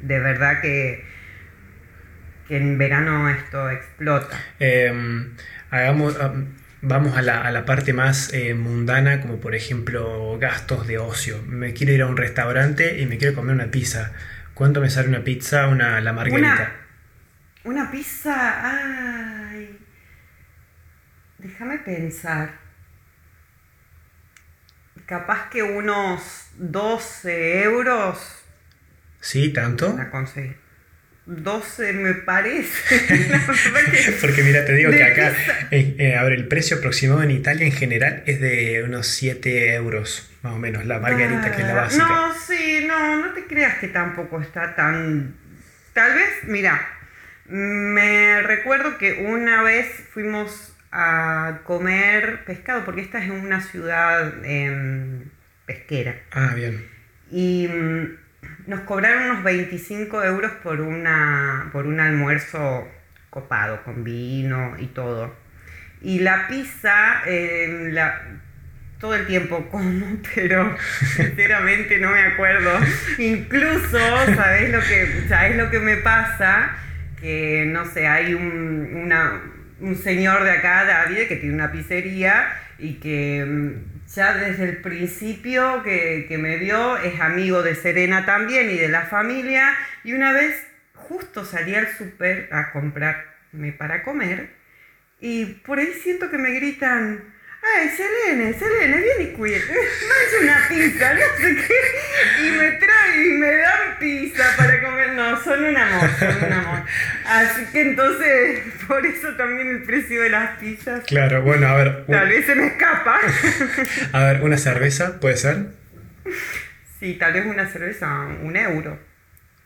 de 0.02 0.20
verdad 0.20 0.62
que, 0.62 1.06
que 2.48 2.58
en 2.58 2.78
verano 2.78 3.30
esto 3.30 3.70
explota. 3.70 4.38
Em, 4.60 5.36
hagamos, 5.70 6.18
Vamos 6.82 7.18
a 7.18 7.22
la, 7.22 7.42
a 7.42 7.52
la 7.52 7.66
parte 7.66 7.92
más 7.92 8.34
eh, 8.34 8.54
mundana, 8.54 9.22
como 9.22 9.40
por 9.40 9.54
ejemplo 9.54 10.38
gastos 10.40 10.88
de 10.88 10.98
ocio. 10.98 11.42
Me 11.46 11.74
quiero 11.74 11.92
ir 11.92 12.02
a 12.02 12.08
un 12.08 12.16
restaurante 12.16 13.02
y 13.02 13.06
me 13.06 13.18
quiero 13.18 13.36
comer 13.36 13.54
una 13.54 13.70
pizza. 13.70 14.14
¿Cuánto 14.54 14.80
me 14.80 14.90
sale 14.90 15.10
una 15.10 15.24
pizza, 15.24 15.68
una 15.68 16.00
la 16.00 16.14
margarita? 16.14 16.72
Una, 17.66 17.92
pizza, 17.92 19.50
ay. 19.52 19.78
Déjame 21.38 21.80
pensar. 21.80 22.60
Capaz 25.06 25.50
que 25.50 25.64
unos 25.64 26.50
12 26.58 27.64
euros. 27.64 28.44
¿Sí, 29.20 29.52
tanto? 29.52 29.96
La 29.98 30.10
conseguí. 30.10 30.56
12 31.30 31.94
me 31.94 32.16
parece. 32.16 33.00
Porque 34.22 34.44
mira, 34.44 34.66
te 34.66 34.74
digo 34.74 34.92
que 34.92 35.04
acá, 35.04 35.32
eh, 35.72 35.96
eh, 36.00 36.16
a 36.16 36.24
ver, 36.24 36.34
el 36.34 36.48
precio 36.48 36.78
aproximado 36.78 37.22
en 37.22 37.32
Italia 37.32 37.66
en 37.66 37.72
general 37.72 38.24
es 38.26 38.42
de 38.42 38.84
unos 38.84 39.08
7 39.08 39.76
euros, 39.76 40.32
más 40.42 40.54
o 40.54 40.58
menos, 40.58 40.86
la 40.86 41.00
margarita, 41.00 41.52
que 41.56 41.62
es 41.62 41.68
la 41.68 41.74
ah, 41.74 41.82
básica. 41.84 42.06
No, 42.06 42.34
sí, 42.34 42.86
no, 42.88 43.18
no 43.18 43.34
te 43.34 43.46
creas 43.46 43.78
que 43.78 43.88
tampoco 43.90 44.42
está 44.42 44.76
tan... 44.76 45.36
Tal 45.94 46.16
vez, 46.16 46.30
mira, 46.44 46.82
me 47.46 48.42
recuerdo 48.42 48.98
que 48.98 49.26
una 49.26 49.62
vez 49.62 49.88
fuimos 50.12 50.76
a 50.92 51.60
comer 51.64 52.44
pescado, 52.46 52.86
porque 52.86 53.02
esta 53.02 53.24
es 53.24 53.30
una 53.30 53.62
ciudad 53.62 54.44
em, 54.44 55.26
pesquera. 55.66 56.16
Ah, 56.32 56.54
bien. 56.56 56.88
Y 57.32 57.68
nos 58.68 58.82
cobraron 58.82 59.32
unos 59.32 59.44
25 59.44 60.24
euros 60.24 60.52
por, 60.64 60.82
una, 60.82 61.70
por 61.72 61.88
un 61.88 62.00
almuerzo 62.00 62.88
copado, 63.30 63.84
con 63.84 64.04
vino 64.04 64.76
y 64.80 64.88
todo. 64.88 65.36
Y 66.02 66.20
la 66.20 66.48
pizza, 66.48 67.22
la, 67.26 68.22
todo 69.00 69.16
el 69.16 69.26
tiempo 69.28 69.68
como, 69.70 70.06
pero 70.36 70.78
sinceramente 71.16 71.98
no 72.00 72.12
me 72.12 72.22
acuerdo. 72.22 72.72
Incluso, 73.18 73.98
¿sabes 74.36 74.70
lo 74.72 74.80
que, 74.80 75.26
¿sabes 75.28 75.56
lo 75.56 75.70
que 75.70 75.80
me 75.80 75.98
pasa? 75.98 76.72
Que, 77.20 77.66
no 77.68 77.86
sé, 77.86 78.08
hay 78.08 78.34
un, 78.34 79.12
un 79.82 79.96
señor 79.96 80.44
de 80.44 80.52
acá, 80.52 80.86
David, 80.86 81.28
que 81.28 81.36
tiene 81.36 81.56
una 81.56 81.72
pizzería 81.72 82.54
y 82.78 82.96
que 82.96 83.46
mm, 83.46 83.99
ya 84.20 84.34
desde 84.34 84.66
el 84.66 84.82
principio 84.82 85.82
que, 85.82 86.26
que 86.28 86.38
me 86.38 86.58
vio 86.58 86.98
es 86.98 87.22
amigo 87.22 87.64
de 87.64 87.74
Serena 87.74 88.26
también 88.26 88.70
y 88.70 88.76
de 88.76 88.90
la 88.90 89.04
familia. 89.04 89.74
Y 90.04 90.12
una 90.12 90.34
vez 90.34 90.68
justo 90.94 91.46
salí 91.46 91.74
al 91.74 91.88
súper 91.88 92.50
a 92.52 92.74
comprarme 92.74 93.72
para 93.78 94.04
comer 94.04 94.50
y 95.22 95.46
por 95.46 95.80
ahí 95.80 95.94
siento 96.04 96.30
que 96.30 96.38
me 96.38 96.52
gritan 96.52 97.34
¡Ay, 97.62 97.90
Selene, 97.90 98.54
Selene, 98.58 98.98
vieni 99.02 99.34
qui! 99.34 99.52
Mangia 99.52 100.40
una 100.42 100.68
pizza, 100.70 101.14
no 101.14 101.20
sé 101.42 101.56
qué. 101.68 102.46
Y 102.48 102.52
me 102.52 102.72
trae 102.72 103.28
y 103.28 103.32
me 103.34 103.52
dan 103.58 104.00
pizza 104.00 104.44
para 104.58 104.82
comer. 104.82 105.10
No, 105.14 105.44
son 105.44 105.64
un 105.66 105.78
amor, 105.78 106.10
son 106.18 106.44
un 106.48 106.54
amor. 106.54 106.80
Así 107.26 107.66
que 107.74 107.82
entonces, 107.82 108.62
por 108.88 109.06
eso 109.06 109.36
también 109.36 109.68
el 109.68 109.84
precio 109.84 110.22
de 110.22 110.30
las 110.30 110.58
pizzas. 110.60 111.04
Claro, 111.06 111.42
bueno, 111.42 111.68
a 111.68 111.76
ver. 111.76 112.06
Tal 112.08 112.30
vez 112.30 112.46
se 112.46 112.56
me 112.56 112.68
escapa. 112.68 113.20
A 114.14 114.24
ver, 114.26 114.42
¿una 114.42 114.58
cerveza 114.58 115.20
puede 115.20 115.36
ser? 115.38 115.68
Sí, 117.00 117.16
tal 117.16 117.34
vez 117.34 117.46
una 117.46 117.68
cerveza, 117.68 118.08
un 118.42 118.56
euro. 118.56 118.98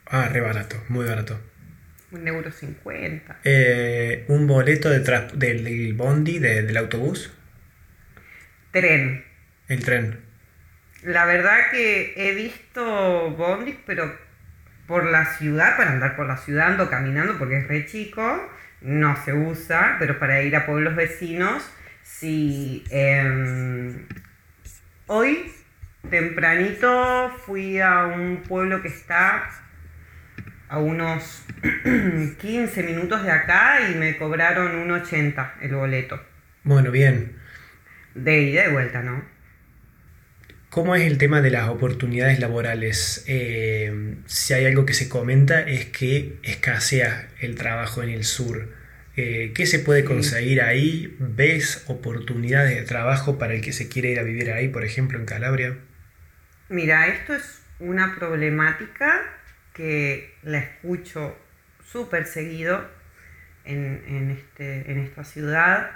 Ah, 0.08 0.29
re 0.32 0.41
barato, 0.41 0.84
muy 0.89 1.06
barato. 1.06 1.39
Un 2.12 2.27
euro 2.27 2.51
cincuenta. 2.51 3.38
Eh, 3.43 4.25
¿Un 4.27 4.47
boleto 4.47 4.89
de 4.89 4.99
del, 4.99 5.63
del 5.63 5.93
bondi, 5.93 6.39
de- 6.39 6.63
del 6.63 6.77
autobús? 6.77 7.32
Tren. 8.73 9.23
El 9.67 9.86
tren. 9.86 10.19
La 11.03 11.25
verdad 11.25 11.69
que 11.69 12.13
he 12.17 12.33
visto 12.33 13.29
bondis, 13.29 13.75
pero 13.86 14.12
por 14.88 15.05
la 15.05 15.25
ciudad, 15.25 15.77
para 15.77 15.91
andar 15.91 16.15
por 16.15 16.25
la 16.25 16.38
ciudad, 16.38 16.71
ando 16.71 16.89
caminando 16.89 17.38
porque 17.38 17.59
es 17.59 17.67
re 17.67 17.86
chico, 17.86 18.49
no 18.81 19.15
se 19.23 19.33
usa, 19.33 19.97
pero 19.99 20.17
para 20.17 20.41
ir 20.41 20.55
a 20.55 20.65
pueblos 20.65 20.95
vecinos, 20.95 21.63
sí. 22.01 22.83
em, 22.89 24.07
hoy, 25.05 25.53
tempranito, 26.09 27.29
fui 27.45 27.79
a 27.79 28.07
un 28.07 28.38
pueblo 28.38 28.81
que 28.81 28.88
está 28.88 29.51
a 30.67 30.79
unos 30.79 31.45
15 32.39 32.81
minutos 32.81 33.21
de 33.23 33.31
acá 33.31 33.88
y 33.88 33.93
me 33.93 34.17
cobraron 34.17 34.75
un 34.77 34.89
80 34.89 35.57
el 35.62 35.75
boleto. 35.75 36.19
Bueno, 36.63 36.89
bien. 36.89 37.42
De 38.15 38.41
ida 38.41 38.67
y 38.67 38.71
vuelta, 38.71 39.02
¿no? 39.02 39.23
¿Cómo 40.69 40.95
es 40.95 41.04
el 41.04 41.19
tema 41.19 41.41
de 41.41 41.52
las 41.52 41.69
oportunidades 41.69 42.39
laborales? 42.39 43.23
Eh, 43.28 44.15
si 44.26 44.56
hay 44.56 44.65
algo 44.65 44.88
que 44.88 44.95
se 44.95 45.08
comenta 45.08 45.62
es 45.62 45.86
que 45.86 46.39
escasea 46.41 47.30
el 47.39 47.54
trabajo 47.54 48.02
en 48.02 48.10
el 48.10 48.23
sur. 48.23 48.73
Eh, 49.15 49.52
¿Qué 49.54 49.67
se 49.67 49.78
puede 49.78 50.04
conseguir 50.04 50.63
ahí? 50.63 51.15
¿Ves 51.19 51.84
oportunidades 51.86 52.76
de 52.76 52.82
trabajo 52.82 53.38
para 53.38 53.54
el 53.54 53.62
que 53.62 53.71
se 53.71 53.88
quiere 53.88 54.10
ir 54.10 54.19
a 54.19 54.23
vivir 54.23 54.52
ahí, 54.52 54.67
por 54.69 54.84
ejemplo, 54.84 55.19
en 55.19 55.26
Calabria? 55.26 55.78
Mira, 56.69 57.06
esto 57.06 57.36
es 57.36 57.62
una 57.80 58.15
problemática 58.15 59.21
que 59.73 60.34
la 60.41 60.58
escucho 60.58 61.38
súper 61.86 62.26
seguido 62.26 62.89
en, 63.63 64.04
en 64.08 64.32
este, 64.32 64.91
en 64.91 64.97
esta 64.97 65.23
ciudad, 65.23 65.91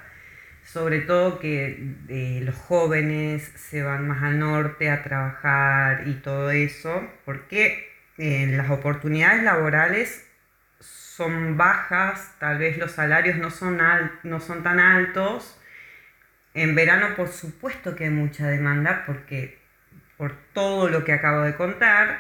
sobre 0.68 1.00
todo 1.02 1.40
que 1.40 1.96
eh, 2.10 2.42
los 2.44 2.56
jóvenes 2.56 3.44
se 3.56 3.84
van 3.84 4.08
más 4.08 4.22
al 4.22 4.38
norte 4.40 4.90
a 4.92 5.02
trabajar 5.02 6.08
y 6.08 6.16
todo 6.16 6.52
eso, 6.52 7.10
porque 7.26 7.90
eh, 8.18 8.48
las 8.56 8.70
oportunidades 8.70 9.44
laborales 9.44 10.28
son 10.80 11.56
bajas, 11.58 12.36
tal 12.40 12.58
vez 12.60 12.78
los 12.78 12.92
salarios 12.92 13.38
no 13.38 13.50
son, 13.50 13.80
al- 13.82 14.12
no 14.24 14.40
son 14.42 14.62
tan 14.64 14.80
altos. 14.80 15.58
En 16.54 16.76
verano, 16.76 17.16
por 17.16 17.30
supuesto 17.30 17.96
que 17.96 18.06
hay 18.06 18.10
mucha 18.10 18.48
demanda, 18.48 19.04
porque 19.06 19.60
por 20.18 20.34
todo 20.54 20.90
lo 20.90 21.06
que 21.06 21.14
acabo 21.14 21.44
de 21.44 21.56
contar, 21.56 22.20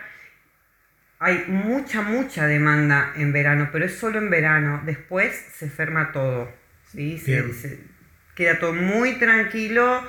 hay 1.19 1.45
mucha, 1.47 2.01
mucha 2.01 2.45
demanda 2.47 3.13
en 3.15 3.33
verano, 3.33 3.69
pero 3.71 3.85
es 3.85 3.97
solo 3.97 4.19
en 4.19 4.29
verano. 4.29 4.81
Después 4.85 5.35
se 5.35 5.65
enferma 5.65 6.11
todo. 6.11 6.51
¿sí? 6.91 7.17
Se- 7.17 7.41
Bien. 7.41 7.53
se- 7.53 7.96
queda 8.37 8.59
todo 8.59 8.73
muy 8.73 9.19
tranquilo 9.19 10.03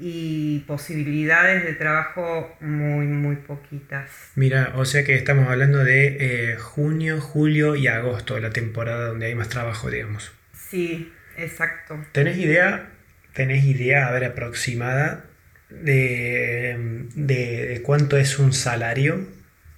y 0.00 0.60
posibilidades 0.66 1.64
de 1.64 1.72
trabajo 1.74 2.56
muy, 2.60 3.06
muy 3.06 3.36
poquitas. 3.36 4.10
Mira, 4.36 4.72
o 4.76 4.84
sea 4.84 5.04
que 5.04 5.14
estamos 5.14 5.48
hablando 5.48 5.78
de 5.84 6.16
eh, 6.52 6.56
junio, 6.56 7.20
julio 7.20 7.74
y 7.76 7.88
agosto, 7.88 8.38
la 8.38 8.50
temporada 8.50 9.06
donde 9.08 9.26
hay 9.26 9.34
más 9.34 9.48
trabajo, 9.48 9.90
digamos. 9.90 10.32
Sí, 10.52 11.12
exacto. 11.36 11.98
¿Tenés 12.12 12.36
idea, 12.38 12.90
tenés 13.32 13.64
idea, 13.64 14.06
a 14.08 14.12
ver, 14.12 14.24
aproximada 14.24 15.24
de, 15.70 16.76
de- 17.14 17.66
de 17.66 17.82
cuánto 17.82 18.16
es 18.16 18.38
un 18.38 18.52
salario 18.52 19.26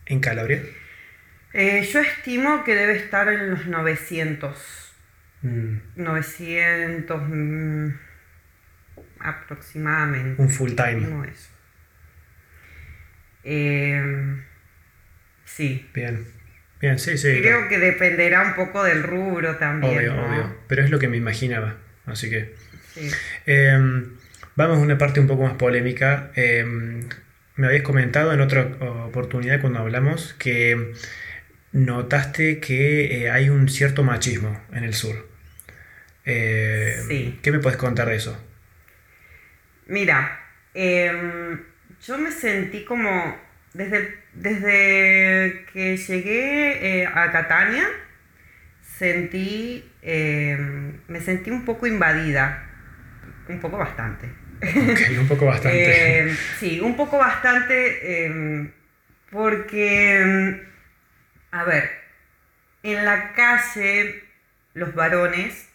en 0.07 0.21
Calabria? 0.21 0.63
Eh, 1.53 1.89
yo 1.93 2.01
estimo 2.01 2.63
que 2.65 2.75
debe 2.75 2.97
estar 2.97 3.29
en 3.29 3.51
los 3.51 3.67
900. 3.67 4.90
Mm, 5.43 5.79
900 5.97 7.23
mm, 7.29 7.89
aproximadamente. 9.21 10.43
un 10.43 10.51
full 10.51 10.73
time. 10.73 11.29
Eso. 11.31 11.51
Eh, 13.45 14.37
sí. 15.45 15.89
Bien. 15.95 16.27
Bien, 16.81 16.99
sí, 16.99 17.19
sí. 17.19 17.41
Creo 17.41 17.69
que 17.69 17.79
dependerá 17.79 18.43
un 18.43 18.55
poco 18.55 18.83
del 18.85 19.03
rubro 19.03 19.57
también. 19.57 19.99
obvio, 19.99 20.15
¿no? 20.15 20.27
obvio. 20.27 20.57
Pero 20.67 20.83
es 20.83 20.91
lo 20.91 20.99
que 20.99 21.09
me 21.09 21.17
imaginaba. 21.17 21.77
Así 22.07 22.31
que. 22.31 22.55
Sí. 22.95 23.11
Eh, 23.47 23.79
vamos 24.57 24.79
a 24.79 24.81
una 24.81 24.99
parte 24.99 25.21
un 25.21 25.27
poco 25.27 25.45
más 25.45 25.55
polémica. 25.55 26.31
Eh, 26.37 26.65
me 27.57 27.67
habías 27.67 27.83
comentado 27.83 28.33
en 28.33 28.41
otra 28.41 28.63
oportunidad 29.07 29.61
cuando 29.61 29.81
hablamos 29.81 30.35
que 30.39 30.93
notaste 31.73 32.59
que 32.59 33.23
eh, 33.23 33.31
hay 33.31 33.49
un 33.49 33.69
cierto 33.69 34.03
machismo 34.03 34.61
en 34.73 34.85
el 34.85 34.95
sur. 34.95 35.30
Eh, 36.31 37.03
Sí. 37.09 37.39
¿Qué 37.43 37.51
me 37.53 37.59
puedes 37.59 37.77
contar 37.79 38.09
de 38.09 38.17
eso? 38.17 38.39
Mira, 39.87 40.41
em, 40.75 41.61
yo 42.07 42.19
me 42.19 42.31
sentí 42.31 42.85
como, 42.85 43.37
desde, 43.75 44.19
desde 44.35 45.65
que 45.73 45.97
llegué 45.97 47.01
eh, 47.03 47.07
a 47.07 47.33
Catania, 47.33 47.89
sentí, 48.83 49.91
em, 50.03 51.01
me 51.09 51.21
sentí 51.21 51.51
un 51.51 51.65
poco 51.65 51.87
invadida, 51.87 52.69
un 53.49 53.59
poco 53.61 53.79
bastante. 53.79 54.27
Ok, 54.63 55.19
un 55.19 55.27
poco 55.27 55.47
bastante. 55.47 56.19
Em, 56.19 56.37
sí, 56.59 56.81
un 56.81 56.95
poco 56.97 57.19
bastante, 57.19 58.71
porque, 59.31 60.61
a 61.51 61.65
ver, 61.65 61.91
en 62.83 63.05
la 63.05 63.33
calle 63.33 64.23
los 64.75 64.95
varones, 64.95 65.70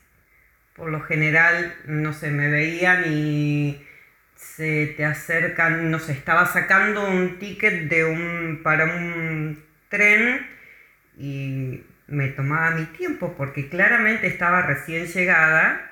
por 0.75 0.89
lo 0.89 1.01
general, 1.01 1.73
no 1.85 2.13
sé, 2.13 2.31
me 2.31 2.49
veían 2.49 3.03
y 3.07 3.81
se 4.35 4.93
te 4.97 5.05
acercan, 5.05 5.89
no 5.89 5.99
sé, 5.99 6.11
estaba 6.13 6.45
sacando 6.45 7.07
un 7.07 7.39
ticket 7.39 7.89
de 7.89 8.05
un, 8.05 8.61
para 8.63 8.85
un 8.85 9.63
tren 9.89 10.45
y 11.17 11.83
me 12.07 12.27
tomaba 12.29 12.71
mi 12.71 12.85
tiempo 12.85 13.35
porque 13.37 13.69
claramente 13.69 14.27
estaba 14.27 14.61
recién 14.63 15.07
llegada 15.07 15.91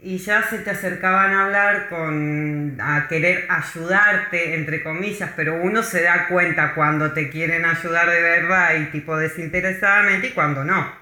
y 0.00 0.18
ya 0.18 0.42
se 0.42 0.58
te 0.58 0.70
acercaban 0.70 1.32
a 1.32 1.46
hablar 1.46 1.88
con 1.88 2.78
a 2.80 3.08
querer 3.08 3.46
ayudarte 3.48 4.54
entre 4.54 4.82
comillas, 4.82 5.30
pero 5.36 5.54
uno 5.62 5.82
se 5.82 6.02
da 6.02 6.28
cuenta 6.28 6.74
cuando 6.74 7.12
te 7.12 7.30
quieren 7.30 7.64
ayudar 7.64 8.08
de 8.10 8.20
verdad 8.20 8.74
y 8.80 8.86
tipo 8.86 9.16
desinteresadamente 9.16 10.28
y 10.28 10.32
cuando 10.32 10.64
no, 10.64 10.92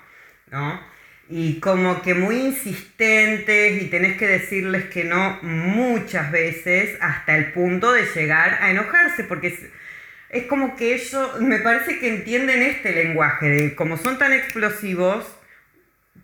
¿no? 0.51 0.96
Y 1.29 1.59
como 1.59 2.03
que 2.03 2.15
muy 2.15 2.37
insistentes 2.37 3.83
y 3.83 3.87
tenés 3.87 4.17
que 4.17 4.29
decirles 4.29 4.85
que 4.87 5.05
no 5.05 5.41
muchas 5.43 6.31
veces 6.31 6.97
hasta 7.01 7.37
el 7.37 7.53
punto 7.53 7.93
de 7.93 8.05
llegar 8.15 8.63
a 8.63 8.71
enojarse, 8.71 9.25
porque 9.25 9.49
es, 9.49 9.61
es 10.31 10.45
como 10.45 10.77
que 10.77 10.95
ellos, 10.95 11.41
me 11.41 11.59
parece 11.59 11.99
que 11.99 12.09
entienden 12.09 12.63
este 12.63 12.93
lenguaje, 12.93 13.49
de 13.49 13.75
como 13.75 13.97
son 13.97 14.19
tan 14.19 14.33
explosivos, 14.33 15.27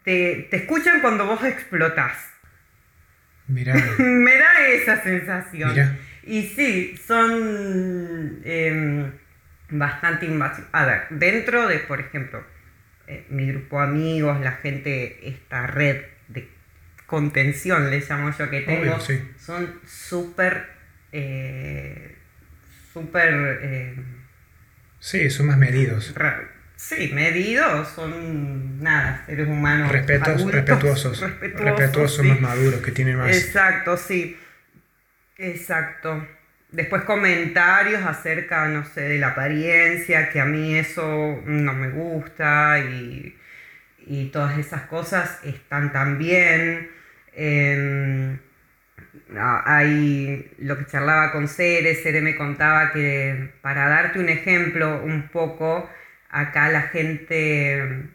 te, 0.04 0.46
te 0.50 0.56
escuchan 0.58 1.00
cuando 1.00 1.26
vos 1.26 1.44
explotás. 1.44 2.32
Mirá, 3.48 3.74
Me 3.98 4.36
da 4.36 4.66
esa 4.68 5.02
sensación. 5.02 5.70
Mira. 5.70 5.96
Y 6.24 6.42
sí, 6.42 6.96
son 7.04 8.40
em, 8.44 9.12
bastante 9.70 10.26
invasivos. 10.26 10.70
A 10.72 10.86
ver, 10.86 11.02
dentro 11.10 11.66
de, 11.66 11.80
por 11.80 12.00
ejemplo, 12.00 12.44
eh, 13.12 13.26
mi 13.28 13.46
grupo 13.46 13.78
de 13.78 13.84
amigos, 13.84 14.40
la 14.40 14.52
gente, 14.52 15.28
esta 15.28 15.66
red 15.66 16.02
de 16.28 16.48
contención, 17.06 17.90
le 17.90 18.00
llamo 18.00 18.30
yo 18.36 18.50
que 18.50 18.60
tengo, 18.62 18.82
Obvio, 18.82 19.00
sí. 19.00 19.20
son 19.38 19.80
súper 19.86 20.66
eh, 21.12 22.16
súper... 22.92 23.58
Eh, 23.62 23.94
sí, 24.98 25.30
son 25.30 25.46
más 25.46 25.58
medidos. 25.58 26.14
Sí, 26.76 27.12
medidos, 27.14 27.88
son 27.90 28.82
nada, 28.82 29.24
seres 29.26 29.46
humanos. 29.46 29.92
respetuosos, 29.92 30.50
respetuosos, 30.50 31.20
respetuosos 31.40 32.26
más 32.26 32.40
maduros, 32.40 32.80
que 32.80 32.90
tienen 32.90 33.18
más. 33.18 33.36
Exacto, 33.36 33.96
sí. 33.96 34.36
Exacto. 35.36 36.26
Después 36.72 37.04
comentarios 37.04 38.02
acerca, 38.02 38.66
no 38.66 38.84
sé, 38.86 39.02
de 39.02 39.18
la 39.18 39.28
apariencia, 39.28 40.30
que 40.30 40.40
a 40.40 40.46
mí 40.46 40.74
eso 40.78 41.42
no 41.44 41.74
me 41.74 41.90
gusta 41.90 42.78
y, 42.80 43.36
todas 44.32 44.58
esas 44.58 44.82
cosas 44.82 45.40
están 45.44 45.92
también. 45.92 46.90
Eh, 47.34 48.38
hay 49.64 50.50
lo 50.58 50.78
que 50.78 50.86
charlaba 50.86 51.32
con 51.32 51.48
Cere, 51.48 51.94
Cere 51.94 52.20
me 52.22 52.36
contaba 52.36 52.92
que 52.92 53.52
para 53.60 53.88
darte 53.88 54.18
un 54.18 54.28
ejemplo 54.28 55.02
un 55.02 55.28
poco, 55.28 55.90
acá 56.30 56.68
la 56.70 56.82
gente 56.82 58.08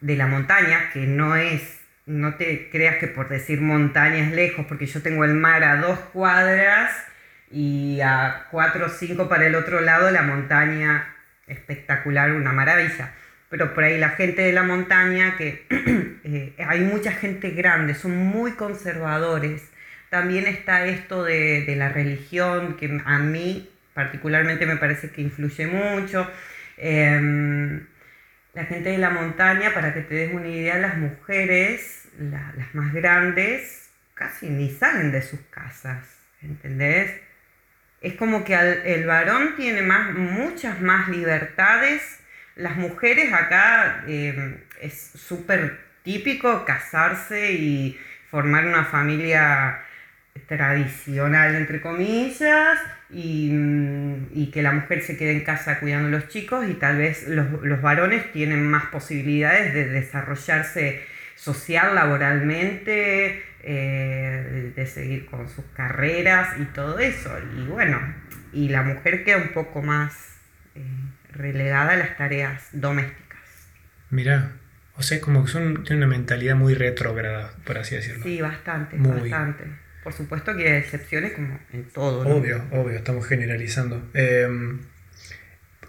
de 0.00 0.16
la 0.16 0.26
montaña, 0.26 0.90
que 0.92 1.06
no 1.06 1.36
es, 1.36 1.80
no 2.06 2.34
te 2.34 2.70
creas 2.70 2.96
que 2.96 3.08
por 3.08 3.28
decir 3.28 3.60
montaña 3.60 4.18
es 4.18 4.32
lejos, 4.32 4.66
porque 4.66 4.86
yo 4.86 5.02
tengo 5.02 5.24
el 5.24 5.34
mar 5.34 5.62
a 5.64 5.76
dos 5.76 5.98
cuadras 6.12 7.08
y 7.50 8.00
a 8.00 8.46
cuatro 8.50 8.86
o 8.86 8.88
cinco 8.88 9.28
para 9.28 9.46
el 9.46 9.54
otro 9.54 9.80
lado 9.80 10.10
la 10.10 10.22
montaña 10.22 11.14
espectacular, 11.46 12.32
una 12.32 12.52
maravilla. 12.52 13.12
Pero 13.48 13.72
por 13.72 13.84
ahí 13.84 13.98
la 13.98 14.10
gente 14.10 14.42
de 14.42 14.52
la 14.52 14.62
montaña, 14.62 15.36
que 15.36 15.66
eh, 16.24 16.54
hay 16.58 16.80
mucha 16.80 17.12
gente 17.12 17.50
grande, 17.50 17.94
son 17.94 18.16
muy 18.16 18.52
conservadores. 18.52 19.70
También 20.10 20.46
está 20.46 20.86
esto 20.86 21.24
de, 21.24 21.64
de, 21.64 21.76
la 21.76 21.88
religión, 21.88 22.76
que 22.76 23.00
a 23.04 23.18
mí 23.18 23.70
particularmente 23.94 24.66
me 24.66 24.76
parece 24.76 25.10
que 25.10 25.22
influye 25.22 25.66
mucho. 25.66 26.30
Em, 26.76 27.86
la 28.54 28.64
gente 28.64 28.90
de 28.90 28.98
la 28.98 29.10
montaña, 29.10 29.74
para 29.74 29.94
que 29.94 30.00
te 30.02 30.14
des 30.14 30.34
una 30.34 30.48
idea, 30.48 30.78
las 30.78 30.96
mujeres, 30.96 32.08
las 32.18 32.74
más 32.74 32.92
grandes, 32.92 33.90
casi 34.14 34.48
ni 34.48 34.70
salen 34.70 35.12
de 35.12 35.22
sus 35.22 35.40
casas, 35.50 36.04
¿entendés? 36.42 37.27
Es 38.00 38.14
como 38.14 38.44
que 38.44 38.54
el 38.54 39.06
varón 39.06 39.56
tiene 39.56 39.82
más, 39.82 40.14
muchas 40.14 40.80
más 40.80 41.08
libertades. 41.08 42.20
Las 42.54 42.76
mujeres 42.76 43.32
acá 43.32 44.04
eh, 44.06 44.58
es 44.80 45.12
súper 45.14 45.80
típico 46.02 46.64
casarse 46.64 47.52
y 47.52 47.98
formar 48.30 48.66
una 48.66 48.84
familia 48.84 49.82
tradicional, 50.46 51.54
entre 51.54 51.80
comillas, 51.80 52.78
y, 53.10 54.50
que 54.52 54.62
la 54.62 54.72
mujer 54.72 55.02
se 55.02 55.16
quede 55.16 55.32
en 55.32 55.44
casa 55.44 55.78
cuidando 55.78 56.08
a 56.08 56.10
los 56.10 56.28
chicos 56.28 56.66
y 56.68 56.74
tal 56.74 56.98
vez 56.98 57.28
los, 57.28 57.82
varones 57.82 58.32
tienen 58.32 58.66
más 58.66 58.86
posibilidades 58.86 59.74
de 59.74 59.88
desarrollarse 59.88 61.02
social, 61.34 61.94
laboralmente, 61.94 63.42
eh, 63.62 64.72
de 64.74 64.86
seguir 64.86 65.26
con 65.26 65.48
sus 65.48 65.64
carreras 65.74 66.58
y 66.58 66.64
todo 66.66 66.98
eso. 66.98 67.36
Y 67.56 67.66
bueno, 67.66 68.00
y 68.52 68.68
la 68.68 68.82
mujer 68.82 69.24
queda 69.24 69.38
un 69.38 69.48
poco 69.48 69.82
más 69.82 70.38
eh, 70.74 70.80
relegada 71.32 71.92
a 71.92 71.96
las 71.96 72.16
tareas 72.16 72.68
domésticas. 72.72 73.40
Mira, 74.10 74.52
o 74.94 75.02
sea, 75.02 75.20
como 75.20 75.44
que 75.44 75.50
son, 75.50 75.84
tienen 75.84 76.04
una 76.04 76.16
mentalidad 76.16 76.56
muy 76.56 76.74
retrógrada, 76.74 77.52
por 77.64 77.78
así 77.78 77.96
decirlo. 77.96 78.22
Sí, 78.22 78.40
bastante, 78.40 78.96
bastante. 78.96 79.64
Por 80.04 80.12
supuesto 80.12 80.56
que 80.56 80.68
hay 80.68 80.78
excepciones 80.78 81.32
como 81.32 81.58
en 81.72 81.84
todo. 81.90 82.20
Obvio, 82.28 82.64
obvio, 82.70 82.96
estamos 82.96 83.26
generalizando. 83.26 84.08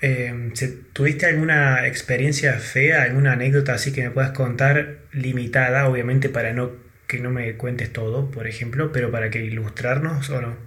Em, 0.02 0.54
¿Tuviste 0.94 1.26
alguna 1.26 1.86
experiencia 1.86 2.54
fea, 2.54 3.04
alguna 3.04 3.34
anécdota 3.34 3.74
así 3.74 3.92
que 3.92 4.04
me 4.04 4.12
puedas 4.12 4.32
contar 4.32 5.00
limitada, 5.12 5.88
obviamente 5.88 6.30
para 6.30 6.54
no 6.54 6.88
que 7.10 7.19
no 7.19 7.30
me 7.30 7.58
cuentes 7.58 7.91
todo, 7.91 8.32
por 8.32 8.48
ejemplo, 8.48 8.93
pero 8.93 9.12
para 9.12 9.30
que 9.30 9.43
ilustrarnos 9.43 10.30
o 10.30 10.41
no? 10.41 10.58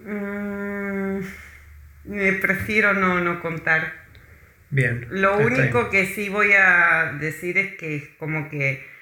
Mm, 0.00 1.20
me 2.06 2.32
prefiero 2.32 2.94
no, 2.94 3.20
no 3.20 3.40
contar. 3.40 3.92
Bien. 4.70 5.06
Lo 5.10 5.38
único 5.38 5.88
que 5.90 6.06
sí 6.06 6.28
voy 6.28 6.50
a 6.52 7.16
decir 7.20 7.56
es 7.58 7.76
que 7.76 8.16
como 8.18 8.50
que 8.50 8.96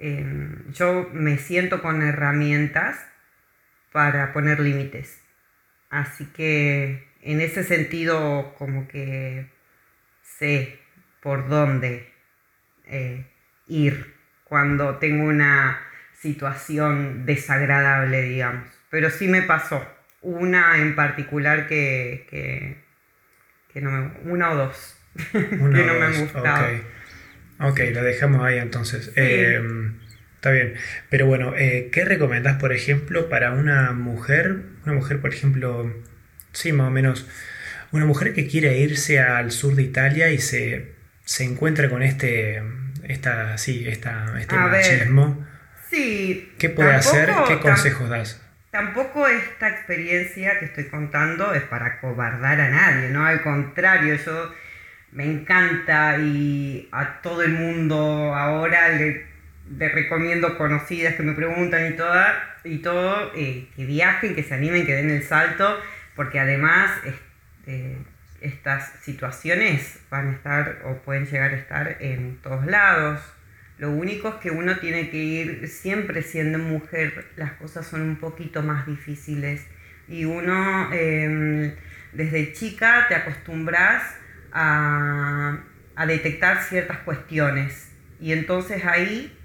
Em, 0.00 0.72
yo 0.72 1.10
me 1.12 1.36
siento 1.36 1.82
con 1.82 2.00
herramientas 2.02 2.98
para 3.92 4.32
poner 4.32 4.58
límites. 4.60 5.20
Así 5.90 6.24
que 6.32 7.06
en 7.20 7.40
ese 7.42 7.64
sentido 7.64 8.54
como 8.56 8.88
que 8.88 9.50
sé 10.22 10.78
por 11.22 11.48
dónde 11.48 12.10
eh, 12.86 13.26
ir 13.68 14.14
cuando 14.50 14.96
tengo 14.96 15.26
una 15.26 15.80
situación 16.18 17.24
desagradable, 17.24 18.22
digamos. 18.22 18.64
Pero 18.90 19.08
sí 19.08 19.28
me 19.28 19.42
pasó. 19.42 19.86
Una 20.22 20.76
en 20.78 20.96
particular 20.96 21.68
que, 21.68 22.26
que, 23.72 23.80
no 23.80 23.92
me... 23.92 24.10
Una 24.28 24.50
o 24.50 24.56
dos. 24.56 24.98
que 25.32 25.56
no 25.56 25.94
me 25.94 26.08
gustaba. 26.08 26.68
Ok, 27.60 27.78
la 27.92 28.02
dejamos 28.02 28.44
ahí 28.44 28.58
entonces. 28.58 29.12
Em, 29.14 30.00
está 30.34 30.50
bien. 30.50 30.74
Pero 31.10 31.26
bueno, 31.26 31.54
eh, 31.56 31.88
¿qué 31.92 32.04
recomendás, 32.04 32.56
por 32.56 32.72
ejemplo, 32.72 33.28
para 33.28 33.52
una 33.52 33.92
mujer? 33.92 34.62
Una 34.84 34.94
mujer, 34.94 35.20
por 35.20 35.32
ejemplo, 35.32 35.94
sí, 36.50 36.72
más 36.72 36.88
o 36.88 36.90
menos, 36.90 37.28
una 37.92 38.04
mujer 38.04 38.34
que 38.34 38.48
quiere 38.48 38.76
irse 38.80 39.20
al 39.20 39.52
sur 39.52 39.76
de 39.76 39.84
Italia 39.84 40.32
y 40.32 40.38
se, 40.38 40.96
se 41.24 41.44
encuentra 41.44 41.88
con 41.88 42.02
este, 42.02 42.60
esta, 43.10 43.58
sí, 43.58 43.88
esta, 43.88 44.38
este 44.38 44.54
machismo. 44.54 45.46
sí. 45.90 46.54
¿Qué 46.58 46.68
puede 46.68 46.94
hacer? 46.94 47.30
¿Qué 47.46 47.58
consejos 47.58 48.08
das? 48.08 48.42
Tampoco 48.70 49.26
esta 49.26 49.68
experiencia 49.68 50.60
que 50.60 50.66
estoy 50.66 50.84
contando 50.84 51.52
es 51.52 51.62
para 51.62 52.00
cobardar 52.00 52.60
a 52.60 52.70
nadie, 52.70 53.10
¿no? 53.10 53.26
Al 53.26 53.42
contrario, 53.42 54.14
yo 54.14 54.54
me 55.10 55.24
encanta 55.24 56.18
y 56.18 56.88
a 56.92 57.20
todo 57.20 57.42
el 57.42 57.52
mundo 57.52 58.32
ahora 58.34 58.90
le, 58.90 59.28
recomiendo 59.88 60.56
conocidas 60.56 61.14
que 61.14 61.24
me 61.24 61.32
preguntan 61.32 61.92
y, 61.92 61.96
toda, 61.96 62.56
y 62.62 62.78
todo, 62.78 63.32
eh, 63.34 63.68
que 63.74 63.84
viajen, 63.84 64.36
que 64.36 64.44
se 64.44 64.54
animen, 64.54 64.86
que 64.86 64.94
den 64.94 65.10
el 65.10 65.24
salto, 65.24 65.80
porque 66.14 66.38
además 66.38 66.92
este, 67.04 67.96
estas 68.40 68.92
situaciones 69.02 70.00
van 70.10 70.28
a 70.28 70.32
estar 70.32 70.82
o 70.84 71.02
pueden 71.02 71.26
llegar 71.26 71.52
a 71.52 71.56
estar 71.56 71.96
en 72.00 72.38
todos 72.42 72.66
lados. 72.66 73.20
Lo 73.78 73.90
único 73.90 74.28
es 74.28 74.34
que 74.36 74.50
uno 74.50 74.76
tiene 74.76 75.10
que 75.10 75.16
ir 75.16 75.68
siempre 75.68 76.22
siendo 76.22 76.58
mujer, 76.58 77.26
las 77.36 77.52
cosas 77.52 77.86
son 77.86 78.02
un 78.02 78.16
poquito 78.16 78.62
más 78.62 78.86
difíciles 78.86 79.66
y 80.06 80.24
uno 80.24 80.92
em, 80.92 81.72
desde 82.12 82.52
chica 82.52 83.06
te 83.08 83.14
acostumbras 83.14 84.02
a, 84.52 85.60
detectar 86.06 86.62
ciertas 86.62 86.98
cuestiones. 86.98 87.92
Y 88.20 88.32
entonces 88.32 88.84
ahí 88.84 89.36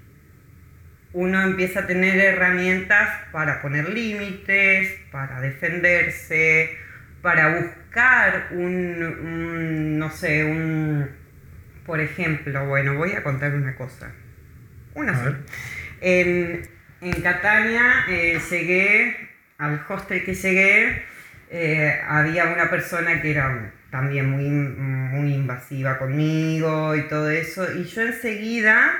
uno 1.12 1.42
empieza 1.42 1.80
a 1.80 1.86
tener 1.86 2.18
herramientas 2.18 3.08
para 3.30 3.62
poner 3.62 3.90
límites, 3.90 4.90
para 5.12 5.40
defenderse, 5.40 6.76
para 7.22 7.56
buscar 7.56 7.85
un, 8.50 9.98
no 9.98 10.10
sé, 10.10 10.44
un, 10.44 11.08
por 11.84 12.00
ejemplo, 12.00 12.66
bueno, 12.66 12.94
voy 12.94 13.12
a 13.12 13.22
contar 13.22 13.54
una 13.54 13.74
cosa. 13.76 14.12
Una 14.94 15.40
En, 16.00 16.62
en 17.00 17.22
Catania 17.22 18.04
eh, 18.08 18.38
llegué, 18.50 19.16
al 19.58 19.80
hostel 19.88 20.24
que 20.24 20.34
llegué, 20.34 21.02
eh, 21.50 22.00
había 22.06 22.46
una 22.46 22.68
persona 22.68 23.22
que 23.22 23.30
era 23.30 23.72
también 23.90 24.30
muy, 24.30 24.50
muy 24.50 25.32
invasiva 25.32 25.98
conmigo 25.98 26.94
y 26.96 27.02
todo 27.02 27.30
eso. 27.30 27.66
Y 27.76 27.84
yo 27.84 28.02
enseguida, 28.02 28.92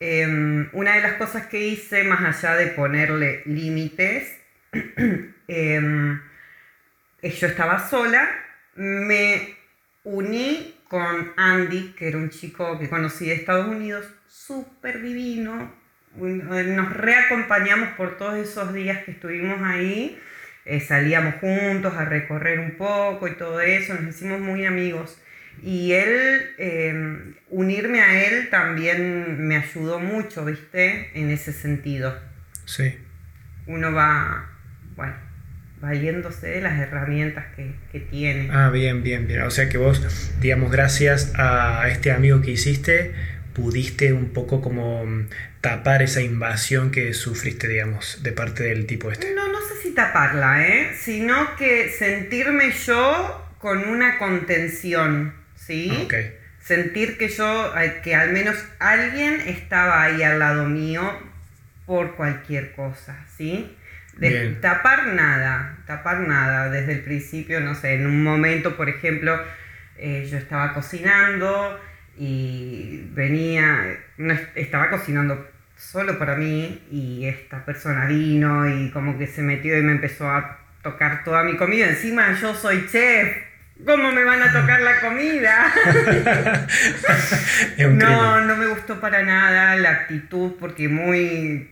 em, 0.00 0.68
una 0.72 0.94
de 0.94 1.00
las 1.00 1.14
cosas 1.14 1.46
que 1.46 1.66
hice, 1.66 2.04
más 2.04 2.20
allá 2.22 2.56
de 2.56 2.68
ponerle 2.68 3.42
límites, 3.46 4.38
em, 5.48 6.20
yo 7.22 7.46
estaba 7.46 7.88
sola, 7.88 8.28
me 8.76 9.56
uní 10.04 10.76
con 10.88 11.32
Andy, 11.36 11.94
que 11.98 12.08
era 12.08 12.18
un 12.18 12.30
chico 12.30 12.78
que 12.78 12.88
conocí 12.88 13.26
de 13.26 13.34
Estados 13.34 13.68
Unidos, 13.68 14.06
súper 14.26 15.02
divino. 15.02 15.74
Nos 16.16 16.92
reacompañamos 16.94 17.90
por 17.90 18.16
todos 18.16 18.36
esos 18.36 18.72
días 18.72 19.04
que 19.04 19.12
estuvimos 19.12 19.60
ahí. 19.62 20.18
Eh, 20.64 20.80
salíamos 20.80 21.34
juntos 21.36 21.94
a 21.94 22.04
recorrer 22.04 22.60
un 22.60 22.76
poco 22.76 23.26
y 23.26 23.34
todo 23.34 23.60
eso, 23.60 23.94
nos 23.94 24.14
hicimos 24.14 24.40
muy 24.40 24.64
amigos. 24.64 25.20
Y 25.62 25.92
él, 25.92 26.54
em, 26.58 27.34
unirme 27.48 28.00
a 28.00 28.24
él 28.26 28.48
también 28.48 29.46
me 29.48 29.56
ayudó 29.56 29.98
mucho, 29.98 30.44
¿viste? 30.44 31.10
En 31.14 31.30
ese 31.30 31.52
sentido. 31.52 32.16
Sí. 32.64 32.96
Uno 33.66 33.92
va, 33.92 34.50
bueno, 34.94 35.14
valiéndose 35.80 36.48
de 36.48 36.60
las 36.60 36.78
herramientas 36.78 37.46
que, 37.54 37.72
que 37.92 38.00
tiene. 38.00 38.48
Ah, 38.52 38.70
bien, 38.70 39.02
bien, 39.02 39.26
bien. 39.26 39.42
O 39.42 39.50
sea 39.50 39.68
que 39.68 39.78
vos, 39.78 40.32
digamos, 40.40 40.70
gracias 40.70 41.32
a 41.36 41.88
este 41.88 42.10
amigo 42.10 42.40
que 42.40 42.52
hiciste, 42.52 43.14
pudiste 43.54 44.12
un 44.12 44.30
poco 44.30 44.60
como 44.60 45.04
mm, 45.04 45.28
tapar 45.60 46.02
esa 46.02 46.22
invasión 46.22 46.90
que 46.90 47.14
sufriste, 47.14 47.68
digamos, 47.68 48.22
de 48.22 48.32
parte 48.32 48.64
del 48.64 48.86
tipo 48.86 49.10
este. 49.10 49.34
No, 49.34 49.48
no 49.48 49.60
sé 49.60 49.82
si 49.82 49.90
taparla, 49.92 50.66
¿eh? 50.66 50.92
Sino 50.98 51.56
que 51.56 51.90
sentirme 51.90 52.72
yo 52.72 53.54
con 53.58 53.88
una 53.88 54.18
contención, 54.18 55.34
¿sí? 55.56 55.90
Ah, 55.92 56.02
ok. 56.02 56.14
Sentir 56.60 57.16
que 57.16 57.28
yo, 57.28 57.72
que 58.02 58.14
al 58.14 58.32
menos 58.32 58.56
alguien 58.78 59.40
estaba 59.40 60.02
ahí 60.02 60.22
al 60.22 60.38
lado 60.38 60.66
mío 60.66 61.02
por 61.86 62.14
cualquier 62.16 62.72
cosa, 62.72 63.24
¿sí? 63.36 63.74
De 64.18 64.28
Bien. 64.28 64.60
tapar 64.60 65.06
nada, 65.06 65.78
tapar 65.86 66.20
nada. 66.20 66.70
Desde 66.70 66.92
el 66.92 67.00
principio, 67.00 67.60
no 67.60 67.74
sé, 67.74 67.94
en 67.94 68.06
un 68.06 68.22
momento, 68.22 68.76
por 68.76 68.88
ejemplo, 68.88 69.40
eh, 69.96 70.26
yo 70.30 70.38
estaba 70.38 70.74
cocinando 70.74 71.80
y 72.16 73.08
venía, 73.12 73.96
no 74.16 74.36
estaba 74.56 74.90
cocinando 74.90 75.48
solo 75.76 76.18
para 76.18 76.34
mí 76.34 76.82
y 76.90 77.26
esta 77.26 77.64
persona 77.64 78.06
vino 78.06 78.68
y 78.68 78.90
como 78.90 79.16
que 79.16 79.28
se 79.28 79.42
metió 79.42 79.78
y 79.78 79.82
me 79.82 79.92
empezó 79.92 80.28
a 80.28 80.58
tocar 80.82 81.22
toda 81.22 81.44
mi 81.44 81.56
comida. 81.56 81.88
Encima 81.88 82.32
yo 82.40 82.54
soy 82.54 82.86
chef. 82.90 83.36
¿Cómo 83.86 84.10
me 84.10 84.24
van 84.24 84.42
a 84.42 84.52
tocar 84.52 84.80
la 84.80 85.00
comida? 85.00 85.72
No, 87.78 88.40
no 88.40 88.56
me 88.56 88.66
gustó 88.66 89.00
para 89.00 89.22
nada 89.22 89.76
la 89.76 89.90
actitud 89.90 90.54
porque 90.58 90.88
muy 90.88 91.70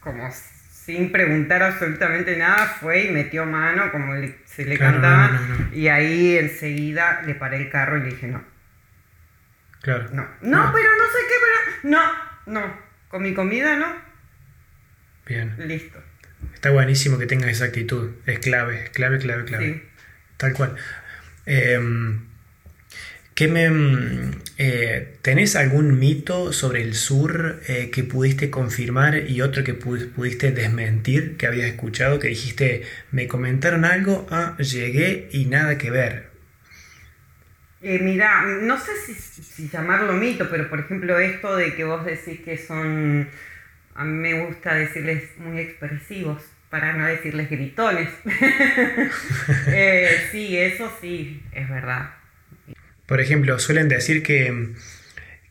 como 0.00 0.30
sin 0.86 1.10
preguntar 1.10 1.64
absolutamente 1.64 2.36
nada 2.36 2.68
fue 2.80 3.06
y 3.06 3.10
metió 3.10 3.44
mano 3.44 3.90
como 3.90 4.14
le- 4.14 4.38
se 4.44 4.64
le 4.64 4.76
Claro, 4.78 5.00
cantaba 5.00 5.28
no, 5.32 5.40
no, 5.48 5.58
no. 5.58 5.74
y 5.74 5.88
ahí 5.88 6.38
enseguida 6.38 7.22
le 7.26 7.34
paré 7.34 7.56
el 7.56 7.68
carro 7.70 7.96
y 7.96 8.02
le 8.02 8.06
dije 8.10 8.28
no, 8.28 8.44
Claro. 9.82 10.04
no, 10.12 10.22
no, 10.42 10.72
pero 10.72 10.88
no 10.96 11.04
sé 11.06 11.18
qué, 11.28 11.34
pero 11.42 11.90
no, 11.90 12.12
no, 12.60 12.80
con 13.08 13.22
mi 13.24 13.34
comida 13.34 13.76
no, 13.76 13.86
Bien. 15.26 15.54
listo. 15.58 16.00
Está 16.54 16.70
buenísimo 16.70 17.18
que 17.18 17.26
tengas 17.26 17.50
esa 17.50 17.64
actitud. 17.64 18.10
Es 18.26 18.38
clave, 18.38 18.84
es 18.84 18.90
clave, 18.90 19.18
clave, 19.18 19.44
clave. 19.44 19.64
Sí. 19.74 19.82
Tal 20.36 20.52
cual. 20.52 20.76
Em, 21.46 22.26
¿qué 23.36 23.48
me, 23.48 23.70
mm, 23.70 24.32
eh, 24.58 25.18
¿Tenés 25.22 25.56
algún 25.56 25.98
mito 26.00 26.52
sobre 26.52 26.82
el 26.82 26.94
sur 26.94 27.62
eh, 27.68 27.90
que 27.92 28.04
pudiste 28.04 28.50
confirmar 28.50 29.30
y 29.30 29.42
otro 29.42 29.64
que 29.64 29.78
pu- 29.78 30.10
pudiste 30.12 30.52
desmentir 30.52 31.38
que 31.38 31.48
habías 31.48 31.68
escuchado? 31.68 32.20
Que 32.20 32.28
dijiste, 32.30 32.84
me 33.12 33.28
comentaron 33.28 33.86
algo, 33.86 34.26
ah, 34.30 34.56
llegué 34.58 35.30
y 35.32 35.46
nada 35.46 35.78
que 35.78 35.90
ver. 35.92 36.30
Eh, 37.80 37.98
mira, 38.00 38.42
no 38.62 38.78
sé 38.78 38.96
si, 38.96 39.14
si 39.14 39.68
llamarlo 39.68 40.14
mito, 40.14 40.48
pero 40.50 40.68
por 40.68 40.80
ejemplo 40.80 41.18
esto 41.18 41.54
de 41.56 41.74
que 41.74 41.84
vos 41.84 42.04
decís 42.04 42.40
que 42.40 42.56
son, 42.56 43.28
a 43.94 44.04
mí 44.04 44.12
me 44.12 44.46
gusta 44.46 44.74
decirles 44.74 45.36
muy 45.38 45.60
expresivos, 45.60 46.42
para 46.70 46.94
no 46.94 47.06
decirles 47.06 47.50
gritones. 47.50 48.08
Sí, 50.30 50.56
eso 50.58 50.90
sí, 51.00 51.42
es 51.52 51.68
verdad. 51.68 52.15
Por 53.06 53.20
ejemplo, 53.20 53.58
suelen 53.58 53.88
decir 53.88 54.22
que, 54.22 54.72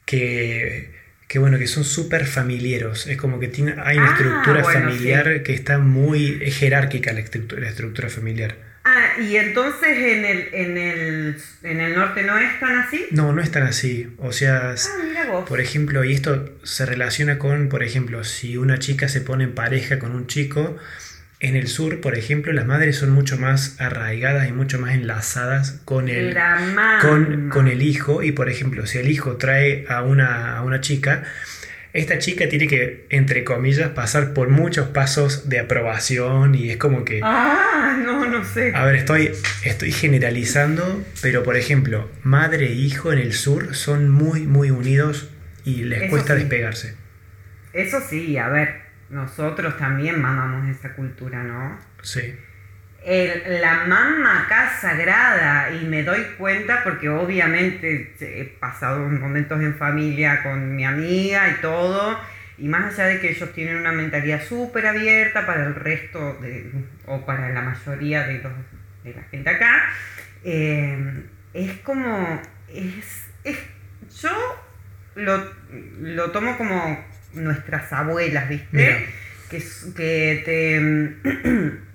que, 0.06 0.92
que, 1.28 1.40
bueno, 1.40 1.58
que 1.58 1.68
son 1.68 1.84
súper 1.84 2.26
familiares. 2.26 3.08
Es 3.08 3.18
como 3.18 3.40
que 3.40 3.48
tiene, 3.48 3.76
hay 3.84 3.98
una 3.98 4.10
Ah, 4.10 4.14
estructura 4.18 4.62
bueno, 4.62 4.80
familiar 4.90 5.44
que 5.44 5.54
está 5.54 5.78
muy 5.80 6.40
es 6.42 6.58
jerárquica 6.58 7.14
la 7.14 7.20
estructura, 7.22 7.62
la 7.62 7.70
estructura 7.70 8.10
familiar. 8.10 8.56
Ah, 8.88 9.20
y 9.20 9.36
entonces 9.38 9.98
en 9.98 10.26
el, 10.26 10.50
en 10.54 10.78
el, 10.78 11.38
en 11.64 11.80
el 11.82 11.96
norte 11.96 12.22
no 12.22 12.38
es 12.38 12.60
tan 12.60 12.78
así. 12.78 13.06
No, 13.10 13.34
no 13.34 13.42
es 13.42 13.50
tan 13.50 13.64
así. 13.64 14.14
O 14.20 14.32
sea, 14.32 14.76
Ah, 14.78 15.04
mira 15.08 15.26
vos. 15.32 15.50
por 15.50 15.60
ejemplo, 15.60 16.04
y 16.04 16.14
esto 16.14 16.56
se 16.64 16.86
relaciona 16.86 17.40
con, 17.40 17.68
por 17.70 17.84
ejemplo, 17.84 18.24
si 18.24 18.58
una 18.58 18.78
chica 18.78 19.08
se 19.08 19.22
pone 19.22 19.46
en 19.46 19.56
pareja 19.56 19.98
con 19.98 20.12
un 20.12 20.28
chico, 20.28 20.78
en 21.40 21.56
el 21.56 21.68
sur, 21.68 22.02
por 22.02 22.18
ejemplo, 22.18 22.54
las 22.54 22.66
madres 22.66 22.96
son 22.96 23.12
mucho 23.12 23.38
más 23.38 23.80
arraigadas 23.80 24.48
y 24.48 24.52
mucho 24.52 24.80
más 24.80 24.94
enlazadas 24.94 25.82
con 25.86 26.08
el, 26.08 26.36
con, 27.02 27.50
con 27.50 27.68
el 27.68 27.82
hijo. 27.82 28.24
Y 28.24 28.32
por 28.32 28.50
ejemplo, 28.50 28.86
si 28.86 29.00
el 29.00 29.10
hijo 29.12 29.38
trae 29.38 29.86
a 29.90 30.02
una, 30.02 30.58
a 30.58 30.64
una 30.64 30.80
chica, 30.82 31.24
esta 31.92 32.18
chica 32.20 32.50
tiene 32.50 32.68
que, 32.68 33.06
entre 33.10 33.44
comillas, 33.44 33.90
pasar 33.90 34.34
por 34.34 34.50
muchos 34.50 34.88
pasos 34.90 35.48
de 35.50 35.60
aprobación 35.60 36.56
y 36.56 36.70
es 36.70 36.78
como 36.78 37.06
que... 37.06 37.22
Ah, 37.24 37.98
no, 38.06 38.26
no 38.26 38.44
sé. 38.44 38.74
A 38.76 38.86
ver, 38.86 38.96
estoy, 38.96 39.32
estoy 39.64 39.92
generalizando, 39.92 41.04
pero 41.22 41.44
por 41.44 41.56
ejemplo, 41.58 42.10
madre 42.24 42.68
e 42.68 42.74
hijo 42.74 43.14
en 43.14 43.20
el 43.20 43.34
sur 43.34 43.76
son 43.76 44.10
muy, 44.10 44.42
muy 44.42 44.72
unidos 44.72 45.30
y 45.64 45.84
les 45.84 46.04
Eso 46.04 46.10
cuesta 46.10 46.34
sí. 46.34 46.40
despegarse. 46.40 46.96
Eso 47.74 48.00
sí, 48.10 48.38
a 48.38 48.50
ver, 48.50 48.85
nosotros 49.10 49.78
también 49.78 50.22
mamamos 50.22 50.68
esa 50.70 50.94
cultura, 50.94 51.44
¿no? 51.44 51.78
Sí. 52.02 52.36
el- 53.08 53.62
la 53.62 53.86
mamá 53.86 54.42
acá 54.46 54.68
sagrada 54.82 55.70
y 55.70 55.86
me 55.86 56.02
doy 56.02 56.24
cuenta 56.40 56.84
porque 56.84 57.08
obviamente 57.08 58.16
he 58.20 58.46
pasado 58.60 59.08
momentos 59.08 59.62
en 59.62 59.76
familia 59.76 60.42
con 60.42 60.76
mi 60.76 60.86
amiga 60.86 61.48
y 61.50 61.62
todo 61.62 62.20
y 62.58 62.68
más 62.68 62.94
allá 62.94 63.06
de 63.10 63.20
que 63.20 63.30
ellos 63.30 63.54
tienen 63.54 63.78
una 63.78 63.92
mentalidad 63.92 64.42
súper 64.44 64.88
abierta 64.88 65.46
para 65.46 65.66
el 65.66 65.76
resto 65.76 66.34
de, 66.42 66.72
o 67.06 67.24
para 67.28 67.50
la 67.50 67.62
mayoría 67.62 68.26
de, 68.26 68.40
los, 68.40 68.54
de 69.04 69.14
la 69.14 69.22
gente 69.30 69.50
acá 69.52 69.84
eh, 70.44 71.26
es 71.54 71.74
como 71.84 72.42
es, 72.70 73.28
es- 73.44 73.60
yo 74.20 74.32
lo, 75.14 75.44
lo 76.02 76.32
tomo 76.32 76.58
como 76.58 77.06
nuestras 77.36 77.92
abuelas 77.94 78.50
viste 78.50 78.68
Mira. 78.72 78.98
que, 79.50 80.42
te 80.46 81.86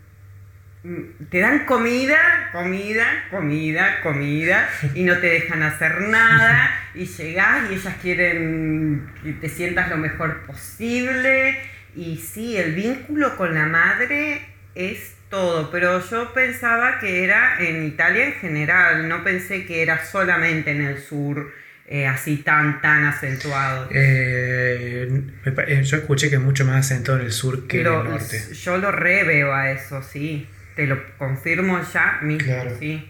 te 1.29 1.41
dan 1.41 1.67
comida, 1.67 2.49
comida, 2.53 3.05
comida, 3.31 4.01
comida 4.03 4.69
y 4.95 5.03
no 5.05 5.19
te 5.19 5.27
dejan 5.27 5.63
hacer 5.63 6.01
nada 6.03 6.71
y 6.95 7.05
llegás 7.05 7.71
y 7.71 7.75
ellas 7.75 7.95
quieren 8.01 9.07
que 9.23 9.33
te 9.35 9.49
sientas 9.49 9.91
lo 9.91 9.99
mejor 9.99 10.43
posible. 10.47 11.61
Y 11.95 12.17
sí, 12.17 12.57
el 12.57 12.75
vínculo 12.75 13.37
con 13.37 13.55
la 13.55 13.67
madre 13.67 14.41
es 14.75 15.17
todo, 15.29 15.71
pero 15.71 16.03
yo 16.09 16.33
pensaba 16.33 16.99
que 16.99 17.25
era 17.25 17.57
en 17.61 17.85
Italia 17.85 18.27
en 18.27 18.33
general, 18.35 19.09
no 19.09 19.23
pensé 19.23 19.67
que 19.67 19.83
era 19.83 20.05
solamente 20.05 20.71
en 20.71 20.81
el 20.81 20.99
sur 20.99 21.53
eh, 21.93 22.07
así 22.07 22.37
tan, 22.39 22.81
tan 22.81 23.05
acentuado. 23.05 23.89
Eh, 23.93 25.23
eh, 25.67 25.83
yo 25.83 25.97
escuché 25.97 26.29
que 26.31 26.37
es 26.37 26.41
mucho 26.41 26.65
más 26.65 26.87
acentado 26.87 27.19
en 27.19 27.27
el 27.27 27.33
sur 27.33 27.67
que 27.67 27.81
en 27.81 27.87
el 27.89 27.93
norte. 27.93 28.41
yo 28.63 28.79
lo 28.79 28.91
re 28.93 29.25
veo 29.25 29.53
a 29.53 29.71
eso, 29.73 30.03
sí. 30.03 30.47
Te 30.77 30.87
lo 30.87 30.97
confirmo 31.19 31.81
ya 31.93 32.21
mismo, 32.23 32.45
Claro. 32.47 32.77
sí. 32.79 33.07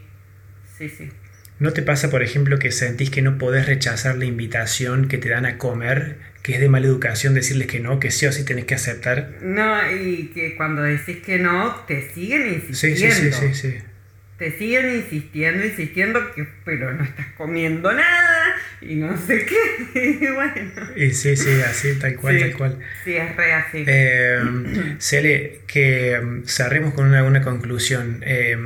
Sí, 0.78 0.88
sí. 0.88 1.10
¿No 1.58 1.72
te 1.74 1.82
pasa, 1.82 2.08
por 2.10 2.22
ejemplo, 2.22 2.58
que 2.58 2.72
sentís 2.72 3.10
que 3.10 3.20
no 3.20 3.36
podés 3.36 3.66
rechazar 3.66 4.16
la 4.16 4.24
invitación 4.24 5.08
que 5.08 5.18
te 5.18 5.28
dan 5.28 5.44
a 5.44 5.58
comer, 5.58 6.16
que 6.42 6.54
es 6.54 6.60
de 6.60 6.70
mala 6.70 6.86
educación 6.86 7.34
decirles 7.34 7.66
que 7.68 7.80
no, 7.80 8.00
que 8.00 8.10
sí 8.10 8.24
o 8.24 8.32
sí 8.32 8.46
tenés 8.46 8.64
que 8.64 8.74
aceptar? 8.76 9.34
No, 9.42 9.76
y 9.92 10.28
que 10.32 10.56
cuando 10.56 10.80
decís 10.82 11.18
que 11.18 11.38
no, 11.38 11.74
te 11.86 12.10
siguen 12.12 12.62
Sí, 12.72 12.88
insistiendo. 12.88 13.14
sí, 13.14 13.30
sí, 13.30 13.54
sí, 13.54 13.70
sí. 13.72 13.78
Te 14.40 14.50
siguen 14.58 14.96
insistiendo, 14.96 15.64
insistiendo, 15.64 16.32
que 16.34 16.46
pero 16.64 16.92
no 16.94 17.04
estás 17.04 17.26
comiendo 17.36 17.92
nada 17.92 18.56
y 18.80 18.94
no 18.96 19.14
sé 19.16 19.44
qué. 19.44 20.18
Y 20.22 20.26
bueno, 20.32 20.72
Y 20.96 21.10
sí, 21.10 21.36
sí, 21.36 21.60
así, 21.60 21.98
tal 21.98 22.16
cual, 22.16 22.34
Sí. 22.36 22.40
tal 22.40 22.52
cual. 22.56 22.78
sí, 23.04 23.16
es 23.16 23.36
re 23.36 23.52
así. 23.52 23.84
Eh, 23.86 24.96
Cele, 24.98 25.60
que 25.66 26.18
mm, 26.20 26.44
cerremos 26.46 26.94
con 26.94 27.06
una, 27.06 27.22
una 27.22 27.42
conclusión. 27.42 28.22
Eh, 28.26 28.56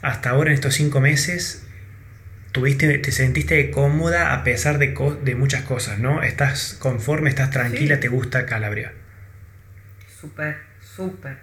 hasta 0.00 0.30
ahora, 0.30 0.50
en 0.50 0.54
estos 0.54 0.74
cinco 0.74 1.00
meses, 1.00 1.66
tuviste, 2.52 2.98
te 2.98 3.10
sentiste 3.10 3.70
cómoda 3.72 4.32
a 4.32 4.44
pesar 4.44 4.78
de, 4.78 4.94
co- 4.94 5.16
de 5.16 5.34
muchas 5.34 5.62
cosas, 5.64 5.98
¿no? 5.98 6.22
Estás 6.22 6.76
conforme, 6.80 7.30
estás 7.30 7.50
tranquila, 7.50 7.96
Sí. 7.96 8.02
te 8.02 8.08
gusta 8.08 8.46
Calabria. 8.46 8.92
Súper, 10.20 10.56
súper. 10.80 11.36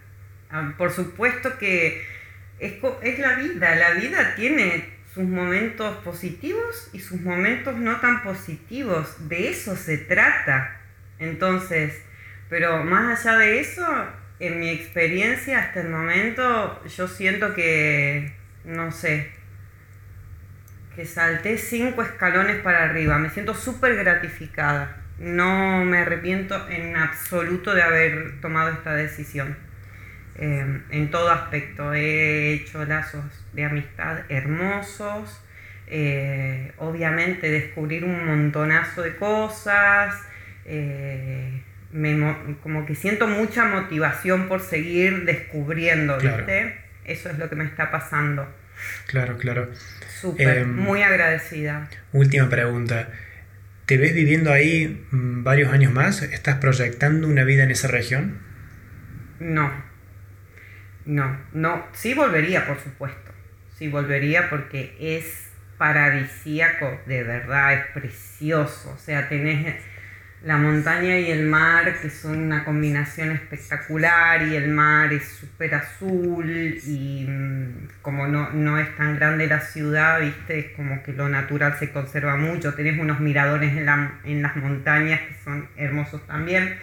Ah, 0.50 0.74
Por 0.78 0.92
supuesto 0.94 1.58
que 1.58 2.15
es, 2.60 2.74
es 3.02 3.20
la 3.20 3.36
vida. 3.36 3.76
La 3.76 3.92
vida 3.92 4.36
tiene 4.36 4.96
sus 5.14 5.24
momentos 5.24 5.98
positivos 6.04 6.90
y 6.94 7.00
sus 7.00 7.22
momentos 7.22 7.78
no 7.78 8.00
tan 8.02 8.24
positivos. 8.24 9.30
De 9.30 9.50
eso 9.50 9.76
se 9.76 9.98
trata. 9.98 10.82
Entonces, 11.20 12.02
pero 12.50 12.84
más 12.84 13.26
allá 13.26 13.38
de 13.38 13.60
eso, 13.60 13.86
en 14.40 14.60
mi 14.60 14.70
experiencia 14.70 15.60
hasta 15.60 15.82
el 15.82 15.90
momento, 15.90 16.84
yo 16.86 17.08
siento 17.08 17.54
que, 17.54 18.34
no 18.66 18.92
sé, 18.92 19.32
que 20.96 21.06
salté 21.06 21.58
cinco 21.58 22.02
escalones 22.02 22.58
para 22.58 22.84
arriba. 22.84 23.18
Me 23.18 23.30
siento 23.30 23.54
súper 23.54 23.96
gratificada. 23.96 25.02
No 25.18 25.86
me 25.86 26.00
arrepiento 26.00 26.70
en 26.70 26.98
absoluto 26.98 27.74
de 27.74 27.84
haber 27.84 28.42
tomado 28.42 28.72
esta 28.72 28.94
decisión. 28.94 29.58
Em, 30.38 30.84
en 30.92 31.12
todo 31.12 31.32
aspecto. 31.32 31.94
He 31.94 32.54
hecho 32.54 32.86
lazos 32.86 33.26
de 33.54 33.66
amistad 33.66 34.20
hermosos, 34.30 35.42
eh, 35.88 36.72
obviamente 36.78 37.50
descubrir 37.52 38.04
un 38.04 38.26
montonazo 38.26 39.02
de 39.02 39.16
cosas, 39.16 40.16
eh, 40.66 41.62
como 42.62 42.86
que 42.86 42.96
siento 42.96 43.28
mucha 43.28 43.66
motivación 43.66 44.48
por 44.48 44.62
seguir 44.62 45.26
descubriendo, 45.26 46.18
¿viste? 46.18 46.78
Eso 47.06 47.30
es 47.30 47.38
lo 47.38 47.50
que 47.50 47.56
me 47.56 47.64
está 47.64 47.92
pasando. 47.92 48.48
Claro, 49.08 49.38
claro. 49.38 49.70
Súper, 50.20 50.58
em, 50.60 50.76
muy 50.76 51.02
agradecida. 51.04 51.88
Última 52.12 52.50
pregunta. 52.50 53.10
¿Te 53.86 53.98
ves 53.98 54.14
viviendo 54.14 54.52
ahí 54.52 55.06
mm, 55.12 55.44
varios 55.44 55.72
años 55.72 55.94
más? 55.94 56.22
¿Estás 56.24 56.58
proyectando 56.58 57.28
una 57.28 57.44
vida 57.44 57.64
en 57.64 57.72
esa 57.72 57.88
región? 57.88 58.40
No. 59.40 59.72
No, 61.06 61.38
no. 61.54 61.86
Sí 61.94 62.14
volvería, 62.14 62.66
por 62.66 62.80
supuesto. 62.80 63.32
Sí 63.78 63.88
volvería 63.88 64.50
porque 64.50 64.96
es 65.00 65.52
paradisíaco, 65.78 67.00
de 67.06 67.24
verdad, 67.24 67.74
es 67.74 67.86
precioso. 67.88 68.92
O 68.92 68.98
sea, 68.98 69.28
tenés 69.30 69.76
la 70.46 70.58
montaña 70.58 71.18
y 71.18 71.32
el 71.32 71.48
mar, 71.48 72.00
que 72.02 72.10
son 72.12 72.38
una 72.38 72.64
combinación 72.64 73.32
espectacular, 73.32 74.44
y 74.44 74.56
el 74.56 74.70
mar 74.70 75.12
es 75.12 75.28
súper 75.28 75.74
azul, 75.74 76.78
y 76.86 77.26
mm, 77.28 77.88
como 78.04 78.28
no, 78.28 78.52
no, 78.52 78.78
es 78.78 78.96
tan 78.96 79.16
grande 79.16 79.48
la 79.48 79.60
ciudad, 79.60 80.22
viste, 80.22 80.60
es 80.60 80.66
como 80.76 81.02
que 81.02 81.14
lo 81.14 81.28
natural 81.30 81.76
se 81.80 81.92
conserva 81.92 82.36
mucho, 82.36 82.76
tenés 82.76 83.00
unos 83.00 83.20
miradores 83.22 83.76
en, 83.76 83.86
las 84.42 84.56
montañas 84.56 85.20
que 85.22 85.36
son 85.44 85.68
hermosos 85.78 86.26
también. 86.28 86.78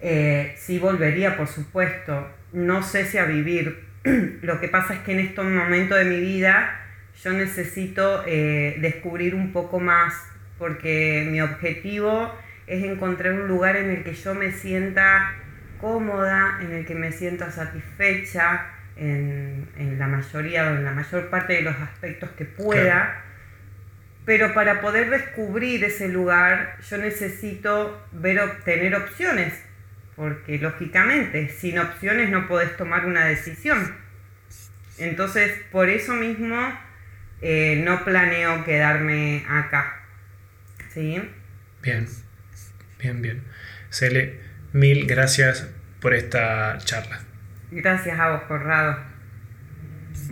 Eh, 0.00 0.54
sí 0.56 0.78
volvería, 0.78 1.36
por 1.36 1.48
supuesto, 1.48 2.28
no 2.52 2.82
sé 2.82 3.04
si 3.04 3.18
a 3.18 3.24
vivir, 3.24 3.84
lo 4.42 4.60
que 4.60 4.68
pasa 4.68 4.94
es 4.94 5.00
que 5.00 5.12
en 5.12 5.20
estos 5.20 5.44
momentos 5.44 5.98
de 5.98 6.04
mi 6.04 6.20
vida 6.20 6.80
yo 7.22 7.32
necesito 7.32 8.22
eh, 8.26 8.76
descubrir 8.80 9.34
un 9.34 9.52
poco 9.52 9.80
más, 9.80 10.14
porque 10.58 11.26
mi 11.30 11.40
objetivo 11.40 12.32
es 12.66 12.84
encontrar 12.84 13.34
un 13.34 13.48
lugar 13.48 13.76
en 13.76 13.90
el 13.90 14.04
que 14.04 14.14
yo 14.14 14.34
me 14.34 14.52
sienta 14.52 15.34
cómoda, 15.80 16.58
en 16.60 16.72
el 16.72 16.84
que 16.86 16.94
me 16.94 17.12
sienta 17.12 17.50
satisfecha 17.50 18.66
en, 18.96 19.68
la 19.98 20.06
mayoría 20.06 20.64
o 20.64 20.74
en 20.74 20.84
la 20.84 20.92
mayor 20.92 21.30
parte 21.30 21.54
de 21.54 21.62
los 21.62 21.76
aspectos 21.76 22.30
que 22.30 22.44
pueda. 22.44 23.24
Pero 24.24 24.52
para 24.52 24.80
poder 24.80 25.08
descubrir 25.08 25.84
ese 25.84 26.08
lugar 26.08 26.76
yo 26.88 26.98
necesito 26.98 28.06
ver, 28.12 28.62
tener 28.64 28.94
opciones, 28.94 29.54
porque 30.18 30.58
lógicamente 30.58 31.48
sin 31.48 31.78
opciones 31.78 32.28
no 32.28 32.48
podés 32.48 32.76
tomar 32.76 33.06
una 33.06 33.24
decisión. 33.24 33.96
Entonces, 34.98 35.52
por 35.70 35.88
eso 35.88 36.12
mismo 36.14 36.58
eh, 37.40 37.80
no 37.84 38.04
planeo 38.04 38.64
quedarme 38.64 39.46
acá. 39.48 40.02
¿Sí? 40.92 41.22
Bien. 41.82 42.08
Bien, 42.98 43.22
bien. 43.22 43.44
Cele, 43.90 44.40
mil 44.72 45.06
gracias 45.06 45.70
por 46.00 46.14
esta 46.14 46.78
charla. 46.78 47.20
Gracias 47.70 48.18
a 48.18 48.30
vos, 48.30 48.42
Corrado. 48.42 48.98